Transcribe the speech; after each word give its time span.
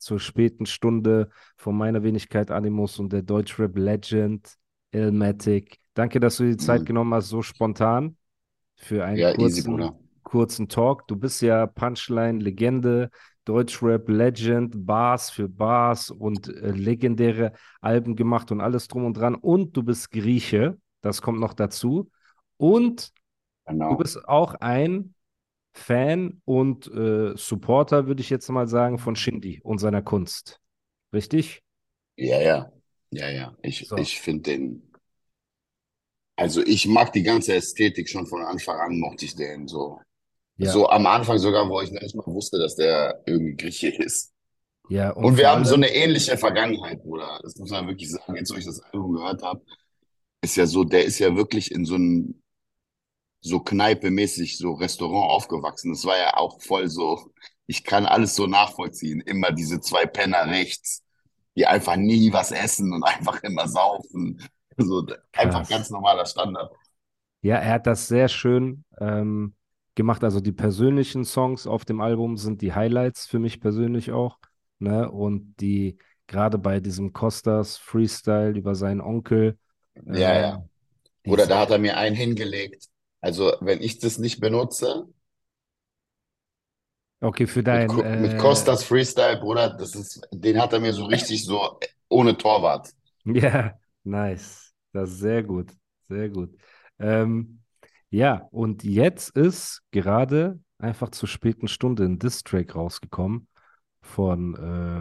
zur 0.00 0.20
späten 0.20 0.66
Stunde 0.66 1.30
von 1.56 1.76
meiner 1.76 2.02
Wenigkeit 2.02 2.50
Animus 2.50 2.98
und 2.98 3.12
der 3.12 3.22
Deutschrap 3.22 3.76
Legend 3.76 4.48
Elmatic. 4.92 5.78
Danke, 5.94 6.20
dass 6.20 6.38
du 6.38 6.44
die 6.44 6.56
Zeit 6.56 6.84
Mhm. 6.84 6.86
genommen 6.86 7.14
hast, 7.14 7.28
so 7.28 7.42
spontan 7.42 8.16
für 8.76 9.04
einen 9.04 9.22
Ja, 9.22 9.32
easy, 9.38 9.62
kurzen, 9.62 9.62
Bruder. 9.62 9.96
kurzen 10.22 10.68
Talk. 10.68 11.06
Du 11.08 11.16
bist 11.16 11.42
ja 11.42 11.66
Punchline-Legende, 11.66 13.10
Deutschrap 13.44 14.08
Legend, 14.08 14.86
Bars 14.86 15.30
für 15.30 15.48
Bars 15.48 16.10
und 16.10 16.48
äh, 16.48 16.70
legendäre 16.70 17.52
Alben 17.80 18.16
gemacht 18.16 18.52
und 18.52 18.60
alles 18.60 18.88
drum 18.88 19.04
und 19.04 19.14
dran. 19.16 19.34
Und 19.34 19.76
du 19.76 19.82
bist 19.82 20.10
Grieche, 20.10 20.78
das 21.00 21.22
kommt 21.22 21.40
noch 21.40 21.54
dazu. 21.54 22.10
Und 22.56 23.12
du 23.88 23.96
Genau. 23.96 23.96
bist 23.96 24.26
auch 24.28 24.54
ein 24.54 25.14
Fan 25.72 26.42
und 26.44 26.86
äh, 26.88 27.36
Supporter, 27.36 28.06
würde 28.06 28.20
ich 28.22 28.30
jetzt 28.30 28.48
mal 28.50 28.68
sagen, 28.68 28.98
von 28.98 29.16
Shindy 29.16 29.60
und 29.62 29.78
seiner 29.78 30.02
Kunst. 30.02 30.60
Richtig? 31.12 31.62
Ja, 32.16 32.40
ja. 32.40 32.72
Ja, 33.10 33.28
ja. 33.30 33.56
Ich, 33.62 33.88
So. 33.88 33.96
ich 33.96 34.20
finde 34.20 34.42
den. 34.52 34.92
Also 36.36 36.62
ich 36.64 36.86
mag 36.86 37.12
die 37.12 37.22
ganze 37.22 37.54
Ästhetik 37.54 38.08
schon 38.08 38.26
von 38.26 38.42
Anfang 38.42 38.78
an, 38.80 38.98
mochte 38.98 39.24
ich 39.26 39.36
den 39.36 39.68
so. 39.68 40.00
Ja, 40.58 40.70
So 40.70 40.88
am 40.88 41.06
Anfang 41.06 41.38
sogar, 41.38 41.68
wo 41.68 41.80
ich 41.80 41.90
nicht 41.92 42.14
mal 42.14 42.26
wusste, 42.26 42.58
dass 42.58 42.76
der 42.76 43.22
irgendwie 43.26 43.56
Grieche 43.56 43.88
ist. 43.90 44.32
ja, 44.88 45.10
und 45.10 45.24
Und 45.24 45.38
wir 45.38 45.48
haben 45.50 45.64
so 45.64 45.74
eine 45.74 45.88
ähnliche 45.94 46.36
Vergangenheit, 46.38 47.02
Bruder. 47.02 47.40
Das 47.42 47.56
muss 47.56 47.70
man 47.70 47.86
wirklich 47.88 48.10
sagen. 48.10 48.36
Jetzt, 48.36 48.52
wo 48.52 48.56
ich 48.58 48.66
das 48.66 48.80
Album 48.82 49.14
gehört 49.14 49.42
habe, 49.42 49.62
ist 50.42 50.56
ja 50.56 50.66
so, 50.66 50.84
der 50.84 51.04
ist 51.04 51.18
ja 51.18 51.36
wirklich 51.36 51.72
in 51.72 51.84
so 51.84 51.96
einem, 51.96 52.39
so 53.40 53.60
Kneipe-mäßig, 53.60 54.58
so 54.58 54.72
Restaurant 54.74 55.30
aufgewachsen. 55.30 55.92
Das 55.92 56.04
war 56.04 56.18
ja 56.18 56.36
auch 56.36 56.60
voll 56.62 56.88
so, 56.88 57.30
ich 57.66 57.84
kann 57.84 58.06
alles 58.06 58.34
so 58.36 58.46
nachvollziehen. 58.46 59.20
Immer 59.20 59.52
diese 59.52 59.80
zwei 59.80 60.06
Penner 60.06 60.46
rechts, 60.46 61.04
die 61.56 61.66
einfach 61.66 61.96
nie 61.96 62.32
was 62.32 62.52
essen 62.52 62.92
und 62.92 63.02
einfach 63.04 63.42
immer 63.42 63.68
saufen. 63.68 64.42
So, 64.76 65.06
einfach 65.32 65.66
krass. 65.66 65.68
ganz 65.68 65.90
normaler 65.90 66.26
Standard. 66.26 66.72
Ja, 67.42 67.56
er 67.56 67.72
hat 67.74 67.86
das 67.86 68.08
sehr 68.08 68.28
schön 68.28 68.84
ähm, 69.00 69.54
gemacht. 69.94 70.22
Also 70.24 70.40
die 70.40 70.52
persönlichen 70.52 71.24
Songs 71.24 71.66
auf 71.66 71.84
dem 71.84 72.00
Album 72.00 72.36
sind 72.36 72.60
die 72.62 72.74
Highlights 72.74 73.26
für 73.26 73.38
mich 73.38 73.60
persönlich 73.60 74.12
auch. 74.12 74.38
Ne? 74.78 75.10
Und 75.10 75.54
die, 75.60 75.98
gerade 76.26 76.58
bei 76.58 76.80
diesem 76.80 77.12
Costas 77.12 77.78
Freestyle 77.78 78.50
über 78.58 78.74
seinen 78.74 79.00
Onkel, 79.00 79.58
Ja, 80.12 80.34
ähm, 80.34 80.40
ja. 80.40 80.68
die 81.26 81.32
Oder 81.32 81.46
da 81.48 81.60
hat 81.60 81.70
er 81.72 81.78
mir 81.80 81.98
einen 81.98 82.16
hingelegt. 82.16 82.89
Also, 83.20 83.52
wenn 83.60 83.82
ich 83.82 83.98
das 83.98 84.18
nicht 84.18 84.40
benutze, 84.40 85.06
okay, 87.20 87.46
für 87.46 87.62
Mit, 87.62 87.66
dein, 87.66 87.88
mit 88.20 88.32
äh, 88.32 88.36
Costas 88.36 88.84
Freestyle, 88.84 89.38
Bruder, 89.38 89.70
das 89.70 89.94
ist, 89.94 90.20
den 90.32 90.60
hat 90.60 90.72
er 90.72 90.80
mir 90.80 90.92
so 90.92 91.04
richtig 91.06 91.44
so 91.44 91.78
ohne 92.08 92.36
Torwart. 92.36 92.90
ja, 93.24 93.78
nice. 94.04 94.72
Das 94.92 95.10
ist 95.10 95.18
sehr 95.20 95.42
gut, 95.42 95.72
sehr 96.08 96.28
gut. 96.28 96.56
Ähm, 96.98 97.62
ja, 98.10 98.48
und 98.50 98.82
jetzt 98.82 99.36
ist 99.36 99.82
gerade 99.92 100.58
einfach 100.78 101.10
zur 101.10 101.28
späten 101.28 101.68
Stunde 101.68 102.04
ein 102.04 102.18
Diss-Track 102.18 102.74
rausgekommen 102.74 103.46
von 104.02 104.56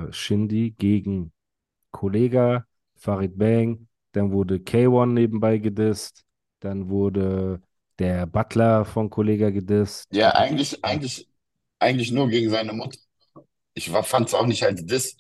äh, 0.10 0.14
Shindy 0.14 0.72
gegen 0.72 1.34
Kollega, 1.92 2.66
Farid 2.98 3.38
Bang, 3.38 3.88
dann 4.12 4.32
wurde 4.32 4.60
K1 4.60 5.14
nebenbei 5.14 5.58
gedisst, 5.58 6.24
dann 6.60 6.90
wurde 6.90 7.62
der 8.00 8.26
Butler 8.26 8.86
von 8.86 9.10
Kollega 9.10 9.50
gedisst. 9.50 10.06
Ja, 10.12 10.32
eigentlich, 10.32 10.84
eigentlich, 10.84 11.30
eigentlich 11.80 12.12
nur 12.12 12.30
gegen 12.30 12.50
seine 12.50 12.74
Mutter. 12.74 12.98
Ich 13.74 13.92
war, 13.92 14.04
fand's 14.04 14.34
auch 14.34 14.46
nicht 14.46 14.64
als 14.64 14.86
Diss. 14.86 15.18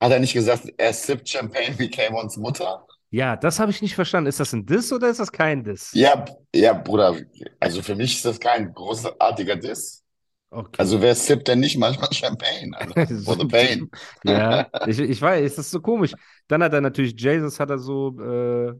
Hat 0.00 0.12
er 0.12 0.20
nicht 0.20 0.32
gesagt, 0.32 0.72
er 0.76 0.92
sippt 0.92 1.28
Champagne 1.28 1.78
wie 1.78 1.88
K1s 1.88 2.38
Mutter? 2.38 2.86
ja, 3.14 3.36
das 3.36 3.60
habe 3.60 3.70
ich 3.70 3.80
nicht 3.80 3.94
verstanden. 3.94 4.28
Ist 4.28 4.40
das 4.40 4.52
ein 4.52 4.66
Diss 4.66 4.92
oder 4.92 5.08
ist 5.08 5.20
das 5.20 5.30
kein 5.30 5.62
Diss? 5.62 5.92
Ja, 5.94 6.24
ja, 6.52 6.72
Bruder. 6.72 7.16
Also 7.60 7.80
für 7.80 7.94
mich 7.94 8.16
ist 8.16 8.24
das 8.24 8.40
kein 8.40 8.74
großartiger 8.74 9.54
Diss. 9.54 10.02
Okay. 10.50 10.76
Also 10.78 11.00
wer 11.00 11.14
sippt 11.14 11.46
denn 11.46 11.60
nicht 11.60 11.78
manchmal 11.78 12.12
Champagne? 12.12 12.72
Also, 12.74 13.18
for 13.24 13.38
the 13.38 13.46
pain. 13.46 13.88
Ja, 14.24 14.66
ich, 14.86 14.98
ich 14.98 15.22
weiß, 15.22 15.44
es 15.52 15.58
ist 15.58 15.70
so 15.70 15.80
komisch. 15.80 16.12
Dann 16.48 16.62
hat 16.62 16.72
er 16.72 16.80
natürlich 16.80 17.14
Jesus 17.16 17.60
hat 17.60 17.70
er 17.70 17.78
so 17.78 18.18
äh, 18.20 18.72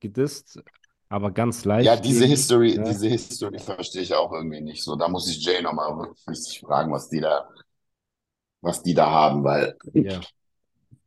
gedisst, 0.00 0.58
aber 1.12 1.30
ganz 1.32 1.64
leicht 1.64 1.94
Ja, 1.94 1.96
diese 1.96 2.26
History, 2.26 2.78
ja. 2.78 2.84
diese 2.84 3.08
History 3.08 3.58
verstehe 3.58 4.02
ich 4.02 4.14
auch 4.14 4.32
irgendwie 4.32 4.60
nicht 4.60 4.82
so. 4.84 4.96
Da 4.96 5.08
muss 5.08 5.28
ich 5.28 5.44
Jay 5.44 5.62
nochmal 5.62 6.10
richtig 6.28 6.60
fragen, 6.60 6.92
was 6.92 7.08
die 7.08 7.20
da, 7.20 7.48
was 8.60 8.82
die 8.82 8.94
da 8.94 9.10
haben, 9.10 9.44
weil 9.44 9.76
Ja. 9.94 10.26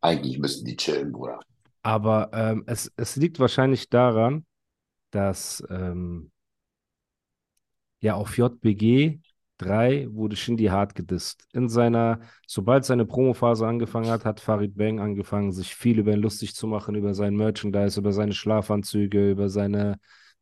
eigentlich 0.01 0.39
müssten 0.39 0.65
die 0.65 0.77
chillen, 0.77 1.11
Bruder. 1.11 1.39
Aber 1.83 2.29
ähm, 2.33 2.63
es, 2.67 2.91
es 2.97 3.15
liegt 3.15 3.39
wahrscheinlich 3.39 3.89
daran, 3.89 4.45
dass 5.11 5.63
ähm, 5.69 6.31
ja 8.01 8.15
auf 8.15 8.37
JBG 8.37 9.19
3 9.57 10.07
wurde 10.11 10.35
Shindy 10.35 10.65
hart 10.65 10.95
gedisst. 10.95 11.45
In 11.53 11.69
seiner, 11.69 12.19
sobald 12.47 12.85
seine 12.85 13.05
Promophase 13.05 13.67
angefangen 13.67 14.09
hat, 14.09 14.25
hat 14.25 14.39
Farid 14.39 14.75
Bang 14.77 14.99
angefangen, 14.99 15.51
sich 15.51 15.75
viel 15.75 15.99
über 15.99 16.13
ihn 16.13 16.21
lustig 16.21 16.55
zu 16.55 16.67
machen, 16.67 16.95
über 16.95 17.13
sein 17.13 17.35
Merchandise, 17.35 17.99
über 17.99 18.11
seine 18.13 18.33
Schlafanzüge, 18.33 19.31
über 19.31 19.49
seine, 19.49 19.99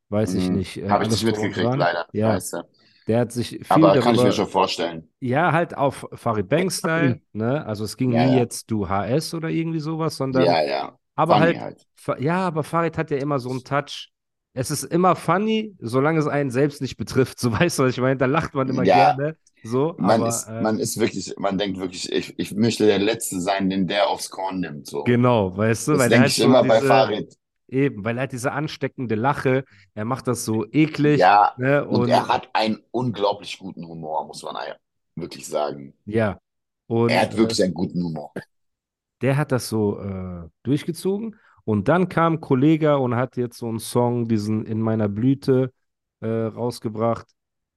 weiß 0.10 0.34
ich 0.36 0.50
Hm, 0.50 0.52
nicht, 0.52 0.78
äh, 0.78 0.90
habe 0.90 1.04
ich 1.04 1.10
nicht 1.10 1.24
mitgekriegt, 1.24 1.76
dran. 1.76 1.78
leider. 1.78 2.08
Ja, 2.12 2.42
Scheiße. 2.42 2.64
der 3.08 3.20
hat 3.22 3.32
sich 3.32 3.60
viel 3.68 3.92
Aber 3.92 3.98
kann 3.98 4.16
ich 4.16 4.24
mir 4.24 4.32
darüber, 4.32 4.34
schon 4.34 4.48
vorstellen. 4.48 5.10
ja, 5.22 5.52
halt 5.54 5.78
auf 5.78 6.08
Farid 6.14 6.50
Bang-Style, 6.50 7.22
ne? 7.34 7.66
Also 7.66 7.84
es 7.86 7.98
ging 7.98 8.18
Ja, 8.18 8.24
nie 8.24 8.34
ja. 8.34 8.36
jetzt 8.36 8.72
du 8.72 8.90
HS 8.90 9.34
oder 9.36 9.50
irgendwie 9.50 9.80
sowas, 9.80 10.18
sondern 10.18 10.46
Ja, 10.46 10.62
ja. 10.62 11.00
aber 11.16 11.40
halt, 11.40 11.60
halt. 11.60 11.88
Ja, 12.20 12.48
aber 12.48 12.64
Farid 12.64 12.98
hat 12.98 13.12
ja 13.12 13.18
immer 13.18 13.40
so 13.40 13.52
einen 13.52 13.64
Touch. 13.66 14.13
Es 14.54 14.70
ist 14.72 14.84
immer 14.84 15.16
funny, 15.16 15.76
solange 15.80 16.20
es 16.20 16.28
einen 16.28 16.52
selbst 16.52 16.82
nicht 16.82 16.98
betrifft. 16.98 17.40
So 17.42 17.52
weißt 17.52 17.80
du, 17.80 17.84
was 17.84 17.92
ich 17.94 18.00
meine? 18.02 18.18
Da 18.18 18.26
lacht 18.26 18.54
man 18.54 18.70
immer 18.70 18.86
Ja, 18.86 18.88
gerne. 18.88 19.38
So, 19.64 19.98
man 19.98 20.26
aber 20.26 20.26
ist, 20.26 20.50
äh, 20.50 20.54
man 20.58 20.80
ist 20.80 21.00
wirklich, 21.00 21.36
man 21.38 21.58
denkt 21.58 21.80
wirklich, 21.80 22.12
ich, 22.12 22.38
ich 22.40 22.54
möchte 22.54 22.86
der 22.86 23.00
Letzte 23.00 23.42
sein, 23.42 23.70
den 23.70 23.88
der 23.88 24.10
aufs 24.10 24.30
Korn 24.30 24.60
nimmt, 24.62 24.88
so. 24.88 25.14
genau, 25.14 25.56
weißt 25.56 25.88
du, 25.90 25.98
Das 25.98 25.98
weil 25.98 26.14
er 26.14 26.20
denke 26.20 26.22
hat 26.22 26.38
ich 26.38 26.42
immer 26.42 26.64
bei 26.66 26.82
diese, 26.82 26.82
Farid. 26.82 27.38
eben, 27.70 28.04
weil 28.06 28.18
er 28.18 28.24
hat 28.26 28.32
diese 28.34 28.52
ansteckende 28.54 29.16
Lache. 29.16 29.66
Er 29.96 30.06
macht 30.06 30.28
das 30.28 30.46
so 30.46 30.66
eklig, 30.72 31.32
Ja, 31.32 31.56
ne? 31.56 31.88
und 31.88 32.08
Und 32.08 32.10
er 32.10 32.28
hat 32.28 32.50
einen 32.54 32.84
unglaublich 32.92 33.58
guten 33.60 33.86
Humor, 33.88 34.26
muss 34.28 34.44
man 34.44 34.56
wirklich 35.16 35.48
sagen. 35.48 35.94
ja, 36.06 36.40
Er 37.08 37.22
und 37.22 37.22
hat 37.22 37.38
äh, 37.38 37.38
wirklich 37.38 37.64
einen 37.64 37.74
guten 37.74 38.04
Humor. 38.04 38.34
der 39.22 39.38
hat 39.38 39.52
das 39.52 39.70
so 39.70 40.00
äh, 40.00 40.50
durchgezogen. 40.64 41.40
Und 41.66 41.88
dann 41.88 42.10
kam 42.10 42.42
Kollega 42.42 42.96
und 42.96 43.16
hat 43.16 43.38
jetzt 43.38 43.58
so 43.58 43.68
einen 43.68 43.80
Song, 43.80 44.28
diesen 44.28 44.66
In 44.66 44.82
meiner 44.82 45.08
Blüte, 45.10 45.72
äh, 46.20 46.28
rausgebracht, 46.28 47.28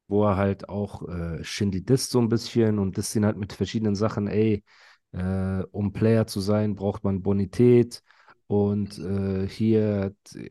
wo 0.08 0.24
er 0.24 0.36
halt 0.36 0.68
auch 0.68 1.08
äh, 1.08 1.42
Shindy 1.44 1.84
disst 1.84 2.10
so 2.10 2.20
ein 2.20 2.28
bisschen 2.28 2.78
und 2.78 2.96
disst 2.96 3.14
ihn 3.16 3.24
halt 3.26 3.36
mit 3.36 3.52
verschiedenen 3.52 3.94
Sachen. 3.94 4.28
Ey, 4.28 4.64
äh, 5.12 5.62
um 5.70 5.92
Player 5.92 6.26
zu 6.26 6.40
sein, 6.40 6.74
braucht 6.74 7.04
man 7.04 7.22
Bonität. 7.22 8.02
Und 8.48 8.98
äh, 8.98 9.48
hier, 9.48 10.14
äh, 10.34 10.50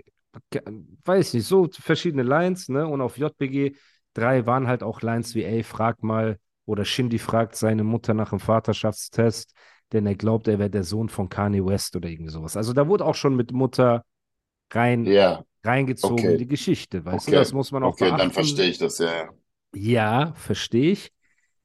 weiß 1.05 1.29
ich 1.29 1.33
nicht, 1.35 1.47
so 1.47 1.67
verschiedene 1.71 2.23
Lines, 2.23 2.69
ne? 2.69 2.87
Und 2.87 3.01
auf 3.01 3.17
JBG 3.17 3.75
3 4.13 4.45
waren 4.45 4.67
halt 4.67 4.83
auch 4.83 5.01
Lines 5.01 5.35
wie, 5.35 5.43
ey, 5.43 5.63
frag 5.63 6.03
mal 6.03 6.39
Oder 6.65 6.85
Shindy 6.85 7.19
fragt 7.19 7.55
seine 7.55 7.83
Mutter 7.83 8.13
nach 8.13 8.29
dem 8.31 8.39
Vaterschaftstest, 8.39 9.53
denn 9.93 10.05
er 10.05 10.15
glaubt, 10.15 10.47
er 10.47 10.59
wäre 10.59 10.69
der 10.69 10.83
Sohn 10.83 11.09
von 11.09 11.29
Kanye 11.29 11.65
West 11.65 11.95
oder 11.95 12.09
irgendwie 12.09 12.31
sowas. 12.31 12.57
Also 12.57 12.73
da 12.73 12.87
wurde 12.87 13.05
auch 13.05 13.15
schon 13.15 13.35
mit 13.35 13.51
Mutter 13.51 14.03
rein, 14.71 15.05
Ja, 15.05 15.43
reingezogen 15.63 16.17
in 16.19 16.25
okay. 16.25 16.37
die 16.37 16.47
Geschichte, 16.47 17.05
weißt 17.05 17.27
du? 17.27 17.31
Okay. 17.31 17.39
Das 17.39 17.53
muss 17.53 17.71
man 17.71 17.83
auch 17.83 17.93
okay, 17.93 18.09
dann 18.17 18.17
beachten. 18.17 18.33
verstehe 18.33 18.69
ich 18.69 18.77
das, 18.77 18.97
ja. 18.99 19.29
ja. 19.73 20.33
Verstehe 20.35 20.91
ich. 20.91 21.11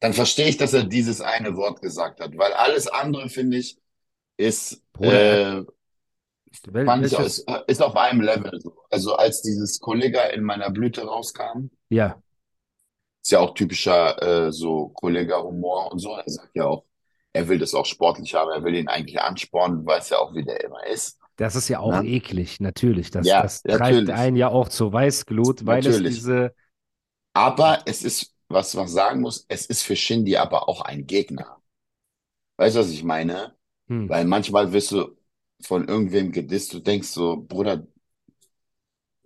Dann 0.00 0.12
verstehe 0.14 0.48
ich, 0.48 0.56
dass 0.56 0.72
er 0.72 0.84
dieses 0.84 1.20
eine 1.20 1.56
Wort 1.56 1.82
gesagt 1.82 2.20
hat, 2.20 2.36
weil 2.36 2.52
alles 2.54 2.88
andere, 2.88 3.28
finde 3.28 3.58
ich, 3.58 3.78
ist, 4.36 4.82
äh, 4.98 5.62
Wel 6.66 7.04
ich, 7.04 7.12
ist, 7.12 7.46
ist 7.68 7.82
auf 7.82 7.96
einem 7.96 8.22
Level 8.22 8.60
so. 8.60 8.74
Also 8.90 9.14
als 9.14 9.42
dieses 9.42 9.78
Kollega 9.78 10.24
in 10.24 10.42
meiner 10.42 10.70
Blüte 10.70 11.02
rauskam, 11.02 11.70
ja, 11.90 12.20
ist 13.22 13.30
ja 13.32 13.40
auch 13.40 13.54
typischer 13.54 14.46
äh, 14.46 14.52
so 14.52 14.88
Kollega-Humor 14.88 15.92
und 15.92 15.98
so. 15.98 16.16
Er 16.16 16.24
sagt 16.26 16.50
ja 16.54 16.64
auch, 16.64 16.84
er 17.32 17.48
will 17.48 17.58
das 17.58 17.74
auch 17.74 17.86
sportlich 17.86 18.34
haben, 18.34 18.50
er 18.50 18.64
will 18.64 18.74
ihn 18.76 18.88
eigentlich 18.88 19.20
anspornen, 19.20 19.86
weiß 19.86 20.10
ja 20.10 20.18
auch, 20.18 20.34
wie 20.34 20.44
der 20.44 20.62
immer 20.64 20.84
ist. 20.86 21.18
das 21.36 21.56
ist 21.56 21.68
ja 21.68 21.80
auch 21.80 22.00
Ne? 22.00 22.02
eklig, 22.02 22.60
natürlich. 22.60 23.10
Das, 23.10 23.34
Ja, 23.34 23.36
das 23.36 23.66
treibt 23.68 24.10
natürlich. 24.10 24.10
einen 24.10 24.36
ja 24.36 24.48
auch 24.48 24.68
zur 24.68 24.92
Weißglut, 24.92 25.66
weil 25.66 25.86
es 25.86 26.02
Natürlich. 26.02 26.04
diese, 26.04 26.54
Aber 27.34 27.82
es 27.86 28.02
ist, 28.02 28.34
was 28.48 28.74
man 28.74 28.88
sagen 28.88 29.20
muss, 29.20 29.44
es 29.48 29.66
ist 29.66 29.82
für 29.82 29.96
Shindy 29.96 30.36
aber 30.36 30.68
auch 30.68 30.80
ein 30.82 31.06
Gegner. 31.06 31.60
Weißt 32.58 32.76
du, 32.76 32.80
was 32.80 32.90
ich 32.90 33.04
meine? 33.04 33.56
hm, 33.88 34.06
Weil 34.06 34.24
manchmal 34.26 34.72
wirst 34.72 34.92
du 34.92 35.16
von 35.62 35.88
irgendwem 35.88 36.32
gedisst, 36.32 36.72
du 36.74 36.80
denkst 36.80 37.08
so, 37.10 37.38
Bruder, 37.38 37.86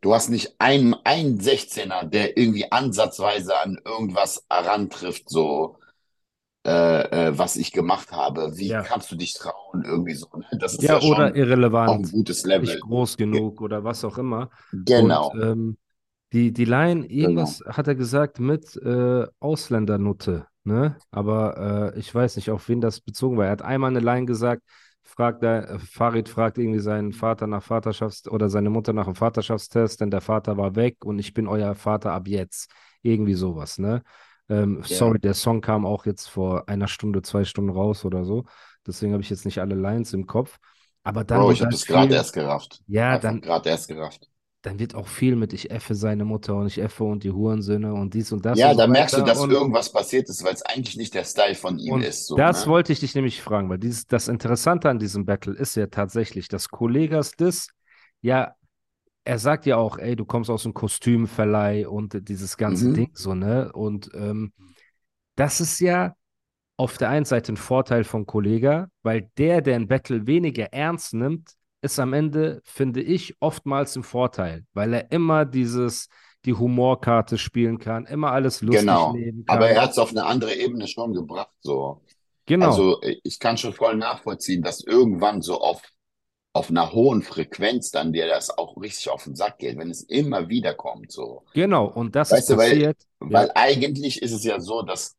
du 0.02 0.14
hast 0.14 0.28
nicht 0.30 0.54
einen, 0.60 0.94
einen 1.04 1.40
16er, 1.40 2.04
der 2.04 2.36
irgendwie 2.36 2.70
ansatzweise 2.70 3.58
an 3.58 3.78
irgendwas 3.84 4.44
herantrifft, 4.50 5.28
so, 5.28 5.78
äh, 6.64 7.28
äh, 7.28 7.38
was 7.38 7.56
ich 7.56 7.72
gemacht 7.72 8.12
habe. 8.12 8.56
Wie 8.56 8.68
Ja. 8.68 8.82
kannst 8.82 9.10
du 9.12 9.16
dich 9.16 9.34
trauen, 9.34 9.84
irgendwie 9.84 10.14
so, 10.14 10.28
ne? 10.36 10.46
Das 10.58 10.74
ist 10.74 10.82
ja, 10.82 10.94
ja 10.94 11.00
schon 11.00 11.18
oder 11.18 11.34
auch 11.84 11.86
ein 11.86 12.02
irrelevant, 12.02 12.10
gutes 12.10 12.44
nicht 12.44 12.46
Level. 12.46 12.80
groß 12.80 13.16
genug 13.16 13.60
oder 13.60 13.84
was 13.84 14.04
auch 14.04 14.18
immer. 14.18 14.50
Genau, 14.72 15.30
Und 15.30 15.34
ähm, 15.34 15.78
die, 16.32 16.52
die 16.52 16.64
Line, 16.66 17.06
genau. 17.08 17.10
irgendwas 17.10 17.62
hat 17.68 17.88
er 17.88 17.94
gesagt 17.96 18.40
mit 18.40 18.76
äh, 18.78 19.26
Ausländernutte, 19.40 20.46
ne? 20.64 20.98
Aber 21.10 21.92
äh, 21.94 22.00
ich 22.00 22.14
weiß 22.14 22.36
nicht, 22.36 22.50
auf 22.50 22.68
wen 22.68 22.80
das 22.80 23.00
bezogen 23.00 23.36
war. 23.38 23.46
Er 23.46 23.52
hat 23.52 23.62
einmal 23.62 23.90
eine 23.90 24.00
Line 24.00 24.26
gesagt, 24.26 24.62
fragt 25.02 25.42
er, 25.44 25.70
äh, 25.70 25.78
Farid 25.80 26.28
fragt 26.28 26.58
irgendwie 26.58 26.80
seinen 26.80 27.12
Vater 27.12 27.46
nach 27.48 27.64
Vaterschafts- 27.64 28.28
oder 28.28 28.50
seine 28.50 28.70
Mutter 28.70 28.92
nach 28.92 29.06
dem 29.06 29.14
Vaterschaftstest, 29.16 30.00
denn 30.00 30.10
der 30.10 30.20
Vater 30.22 30.56
war 30.58 30.76
weg 30.76 31.04
und 31.04 31.18
ich 31.20 31.34
bin 31.34 31.48
euer 31.48 31.74
Vater 31.74 32.12
ab 32.12 32.28
jetzt. 32.28 32.70
Irgendwie 33.02 33.34
sowas, 33.34 33.78
ne? 33.78 34.02
Ähm, 34.48 34.82
Ja. 34.88 34.98
sorry, 34.98 35.18
der 35.18 35.34
Song 35.34 35.60
kam 35.60 35.86
auch 35.86 36.06
jetzt 36.06 36.28
vor 36.28 36.68
einer 36.68 36.88
Stunde, 36.88 37.22
zwei 37.22 37.44
Stunden 37.44 37.70
raus 37.70 38.04
oder 38.04 38.24
so. 38.24 38.44
Deswegen 38.86 39.12
habe 39.12 39.22
ich 39.22 39.30
jetzt 39.30 39.44
nicht 39.46 39.60
alle 39.60 39.74
Lines 39.74 40.12
im 40.12 40.26
Kopf. 40.26 40.58
Aber 41.02 41.24
dann 41.24 41.42
Bro, 41.42 41.50
ich 41.52 41.60
habe 41.60 41.70
halt 41.70 41.72
das 41.72 41.84
gerade 41.86 42.14
erst 42.14 42.32
gerafft. 42.32 42.82
ja, 42.86 43.18
Einfach 43.18 43.18
dann, 43.18 43.42
gerade 43.42 43.68
erst 43.68 43.88
gerafft. 43.88 44.30
dann 44.62 44.78
wird 44.78 44.94
auch 44.94 45.06
viel 45.08 45.36
mit 45.36 45.52
ich 45.52 45.70
effe 45.70 45.94
seine 45.94 46.24
Mutter 46.24 46.56
und 46.56 46.66
ich 46.66 46.78
effe 46.78 47.04
und 47.04 47.22
die 47.24 47.30
Hurensöhne 47.32 47.92
und 47.94 48.14
dies 48.14 48.32
und 48.32 48.44
das 48.44 48.60
Ja, 48.60 48.70
und 48.70 48.76
so 48.76 48.78
da 48.78 48.86
merkst 48.86 49.16
du, 49.18 49.22
dass 49.22 49.44
Und, 49.44 49.50
irgendwas 49.50 49.92
passiert 49.92 50.28
ist, 50.30 50.42
weil 50.44 50.54
es 50.54 50.62
eigentlich 50.62 50.96
nicht 50.96 51.12
der 51.14 51.24
Style 51.24 51.54
von 51.54 51.78
ihm 51.78 52.00
und 52.00 52.00
ist, 52.00 52.26
so, 52.26 52.46
das 52.46 52.66
ne? 52.66 52.66
wollte 52.66 52.92
ich 52.92 53.00
dich 53.00 53.14
nämlich 53.14 53.42
fragen, 53.42 53.68
weil 53.70 53.78
dieses, 53.78 54.06
das 54.06 54.28
Interessante 54.28 54.88
an 54.90 54.98
diesem 54.98 55.24
Battle 55.26 55.54
ist 55.54 55.76
ja 55.76 55.86
tatsächlich, 55.86 56.48
dass 56.48 56.68
Kollegas 56.68 57.32
Diss, 57.32 57.68
ja, 58.22 58.54
er 59.24 59.38
sagt 59.38 59.66
ja 59.66 59.76
auch, 59.76 59.98
ey, 59.98 60.16
du 60.16 60.24
kommst 60.24 60.50
aus 60.50 60.64
dem 60.64 60.74
Kostümverleih 60.74 61.86
und 61.88 62.28
dieses 62.28 62.56
ganze 62.56 62.88
Mhm. 62.88 62.90
Ding 62.90 63.10
so, 63.14 63.34
ne? 63.34 63.72
Und 63.72 64.10
ähm, 64.14 64.52
das 65.36 65.60
ist 65.60 65.80
ja 65.80 66.14
auf 66.76 66.98
der 66.98 67.10
einen 67.10 67.24
Seite 67.26 67.52
ein 67.52 67.56
Vorteil 67.56 68.04
von 68.04 68.26
Kollega, 68.26 68.88
weil 69.02 69.30
der, 69.38 69.62
der 69.62 69.76
ein 69.76 69.88
Battle 69.88 70.26
weniger 70.26 70.72
ernst 70.72 71.14
nimmt, 71.14 71.52
ist 71.82 72.00
am 72.00 72.12
Ende, 72.14 72.62
finde 72.64 73.02
ich, 73.02 73.36
oftmals 73.40 73.96
ein 73.96 74.04
Vorteil, 74.04 74.66
weil 74.74 74.94
er 74.94 75.12
immer 75.12 75.44
dieses, 75.46 76.08
die 76.44 76.54
Humorkarte 76.54 77.38
spielen 77.38 77.78
kann, 77.78 78.06
immer 78.06 78.32
alles 78.32 78.62
lustig 78.62 79.06
Genau. 79.06 79.08
nehmen 79.08 79.46
Aber 79.46 79.68
kann. 79.68 79.70
er 79.70 79.82
hat 79.82 79.90
es 79.92 79.98
auf 79.98 80.10
eine 80.10 80.24
andere 80.24 80.54
Ebene 80.54 80.88
schon 80.88 81.12
gebracht, 81.12 81.52
so. 81.60 82.02
Genau, 82.46 82.58
Also 82.58 83.00
ich 83.24 83.38
kann 83.40 83.58
schon 83.58 83.74
voll 83.74 83.96
nachvollziehen, 83.96 84.62
dass 84.62 84.80
irgendwann 84.82 85.42
so 85.42 85.60
auf, 85.60 85.82
auf 86.54 86.70
einer 86.70 86.92
hohen 86.94 87.22
Frequenz 87.22 87.92
dann 87.92 88.14
dir 88.14 88.28
das 88.28 88.50
auch 88.58 88.78
richtig 88.78 89.10
auf 89.10 89.24
den 89.24 89.36
Sack 89.36 89.58
geht, 89.60 89.78
wenn 89.78 89.90
es 89.90 90.02
immer 90.04 90.48
wieder 90.50 90.74
kommt, 90.74 91.12
so. 91.12 91.44
genau. 91.52 91.86
Und 91.86 92.14
das 92.16 92.32
ist 92.32 92.36
Weißt 92.36 92.50
du, 92.50 92.56
weil, 92.58 92.80
passiert. 92.80 93.06
weil 93.20 93.50
Ja, 93.50 93.54
eigentlich 93.54 94.22
ist 94.22 94.32
es 94.32 94.44
ja 94.44 94.60
so, 94.60 94.82
dass 94.82 95.16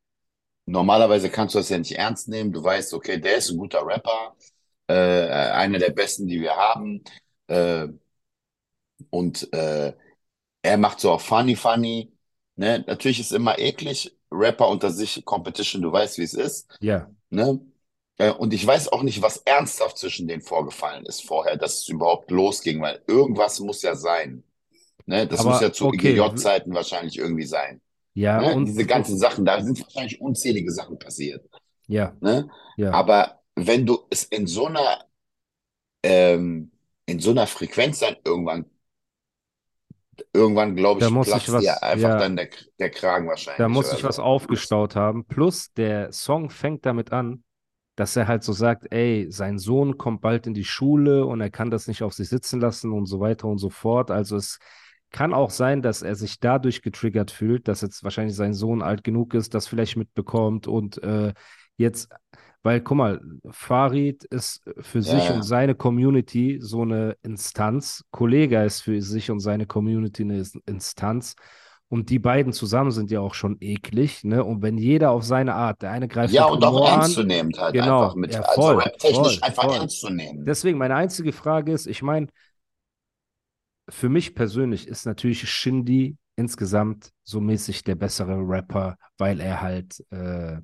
normalerweise 0.65 1.29
kannst 1.31 1.55
du 1.55 1.59
das 1.59 1.69
ja 1.69 1.77
nicht 1.79 1.93
ernst 1.93 2.29
nehmen. 2.29 2.53
Du 2.53 2.63
weißt, 2.63 2.93
okay, 2.93 3.19
der 3.19 3.37
ist 3.37 3.51
ein 3.51 3.57
guter 3.57 3.85
Rapper, 3.85 4.35
äh, 4.87 4.93
einer 4.95 5.79
der 5.79 5.91
besten, 5.91 6.27
die 6.27 6.41
wir 6.41 6.55
haben. 6.55 7.03
Äh, 7.47 7.87
und 9.09 9.51
äh, 9.53 9.93
er 10.61 10.77
macht 10.77 10.99
so 10.99 11.11
auch 11.11 11.21
funny, 11.21 11.55
funny. 11.55 12.13
Ne? 12.55 12.83
Natürlich 12.87 13.19
ist 13.19 13.31
immer 13.33 13.59
eklig, 13.59 14.15
Rapper 14.31 14.69
unter 14.69 14.91
sich, 14.91 15.23
Competition, 15.25 15.81
du 15.81 15.91
weißt, 15.91 16.17
wie 16.17 16.23
es 16.23 16.33
ist. 16.33 16.79
ja, 16.79 17.09
Ne? 17.29 17.59
Äh, 18.17 18.31
Und 18.31 18.53
ich 18.53 18.65
weiß 18.65 18.89
auch 18.91 19.03
nicht, 19.03 19.21
was 19.21 19.37
ernsthaft 19.37 19.97
zwischen 19.97 20.27
denen 20.27 20.41
vorgefallen 20.41 21.05
ist 21.05 21.25
vorher, 21.25 21.57
dass 21.57 21.79
es 21.79 21.89
überhaupt 21.89 22.31
losging, 22.31 22.81
weil 22.81 23.01
irgendwas 23.07 23.59
muss 23.59 23.81
ja 23.81 23.95
sein. 23.95 24.43
Ne? 25.05 25.27
Das 25.27 25.45
muss 25.45 25.59
aber 25.59 25.61
ja 25.61 25.71
zu 25.73 25.87
okay, 25.87 25.93
EGJ-Zeiten 25.93 26.73
wahrscheinlich 26.73 27.17
irgendwie 27.19 27.45
sein. 27.45 27.81
ja, 28.13 28.41
Ne? 28.41 28.55
und 28.55 28.65
Diese 28.65 28.85
ganzen 28.85 29.17
Sachen, 29.19 29.45
da 29.45 29.61
sind 29.63 29.81
wahrscheinlich 29.81 30.21
unzählige 30.21 30.71
Sachen 30.71 30.99
passiert. 30.99 31.45
ja, 31.87 32.15
Ne? 32.21 32.49
ja, 32.75 32.91
Aber 32.91 33.41
wenn 33.55 33.85
du 33.87 34.05
es 34.11 34.25
in 34.25 34.47
so 34.47 34.67
einer, 34.67 35.05
ähm, 36.03 36.71
in 37.05 37.19
so 37.19 37.31
einer 37.31 37.47
Frequenz 37.47 37.99
dann 37.99 38.15
irgendwann, 38.25 38.65
irgendwann, 40.33 40.75
glaube 40.75 40.99
da 40.99 41.09
ich, 41.09 41.11
muss 41.11 41.33
ich 41.35 41.47
platzt 41.47 41.51
was, 41.51 41.63
dir 41.63 41.81
einfach 41.83 42.13
ja, 42.13 42.15
dann 42.15 42.35
der, 42.35 42.49
der 42.79 42.89
Kragen 42.91 43.27
da 43.55 43.69
wahrscheinlich 43.69 43.69
muss 43.69 43.91
oder 43.91 43.93
ich 43.93 44.03
was 44.03 44.19
so. 44.19 44.19
aufgestaut 44.19 44.95
haben. 44.95 45.25
Plus 45.25 45.73
der 45.73 46.11
Song 46.11 46.49
fängt 46.49 46.85
damit 46.85 47.11
an, 47.11 47.43
dass 47.95 48.15
er 48.15 48.27
halt 48.27 48.43
so 48.43 48.53
sagt, 48.53 48.91
ey, 48.91 49.27
sein 49.29 49.57
Sohn 49.59 49.97
kommt 49.97 50.21
bald 50.21 50.47
in 50.47 50.53
die 50.53 50.65
Schule 50.65 51.25
und 51.25 51.41
er 51.41 51.49
kann 51.49 51.69
das 51.71 51.87
nicht 51.87 52.03
auf 52.03 52.13
sich 52.13 52.29
sitzen 52.29 52.59
lassen 52.59 52.91
und 52.91 53.05
so 53.05 53.19
weiter 53.19 53.47
und 53.47 53.57
so 53.57 53.69
fort. 53.69 54.11
Also 54.11 54.35
es 54.37 54.59
kann 55.11 55.33
auch 55.33 55.49
sein, 55.49 55.81
dass 55.81 56.01
er 56.01 56.15
sich 56.15 56.39
dadurch 56.39 56.81
getriggert 56.81 57.31
fühlt, 57.31 57.67
dass 57.67 57.81
jetzt 57.81 58.03
wahrscheinlich 58.03 58.35
sein 58.35 58.53
Sohn 58.53 58.81
alt 58.81 59.03
genug 59.03 59.33
ist, 59.33 59.53
das 59.53 59.67
vielleicht 59.67 59.95
mitbekommt 59.95 60.67
und 60.67 61.01
äh, 61.03 61.33
jetzt, 61.77 62.09
weil 62.63 62.81
guck 62.81 62.97
mal, 62.97 63.21
Farid 63.51 64.23
ist 64.25 64.63
für 64.79 65.01
sich 65.01 65.31
und 65.31 65.41
Ja, 65.41 65.43
seine 65.43 65.75
Community 65.75 66.57
so 66.61 66.81
eine 66.81 67.15
Instanz, 67.23 68.03
Kollega 68.11 68.63
ist 68.63 68.81
für 68.81 69.01
sich 69.01 69.31
und 69.31 69.39
seine 69.39 69.67
Community 69.67 70.23
eine 70.23 70.43
Instanz. 70.65 71.35
Und 71.95 72.09
die 72.09 72.19
beiden 72.19 72.51
zusammen 72.51 72.91
sind 72.91 73.09
ja 73.09 73.21
auch 73.21 73.35
schon 73.35 73.55
eklig, 73.61 74.25
ne? 74.25 74.43
Und 74.43 74.61
wenn 74.61 74.77
jeder 74.77 75.11
auf 75.11 75.23
seine 75.23 75.55
Art, 75.55 75.81
der 75.81 75.91
eine 75.91 76.09
greift 76.09 76.33
ja, 76.33 76.43
und 76.43 76.61
auch 76.61 76.73
Humor 76.73 76.89
ernst 76.89 77.07
an, 77.07 77.13
zu 77.13 77.23
nehmen 77.23 77.53
halt 77.57 77.73
genau, 77.73 78.03
einfach 78.03 78.15
mit, 78.15 78.33
ja, 78.33 78.41
also 78.41 78.61
voll, 78.61 78.75
raptechnisch 78.79 79.39
voll, 79.39 79.47
einfach 79.47 79.63
voll. 79.63 79.75
ernst 79.75 80.01
zu 80.01 80.09
nehmen. 80.09 80.43
Deswegen 80.43 80.77
meine 80.77 80.95
einzige 80.95 81.31
Frage 81.31 81.71
ist, 81.71 81.87
ich 81.87 82.01
meine, 82.01 82.27
für 83.87 84.09
mich 84.09 84.35
persönlich 84.35 84.89
ist 84.89 85.05
natürlich 85.05 85.49
Shindy 85.49 86.17
insgesamt 86.35 87.11
so 87.23 87.39
mäßig 87.39 87.85
der 87.85 87.95
bessere 87.95 88.39
Rapper, 88.45 88.97
weil 89.17 89.39
er 89.39 89.61
halt 89.61 90.03
äh, 90.11 90.57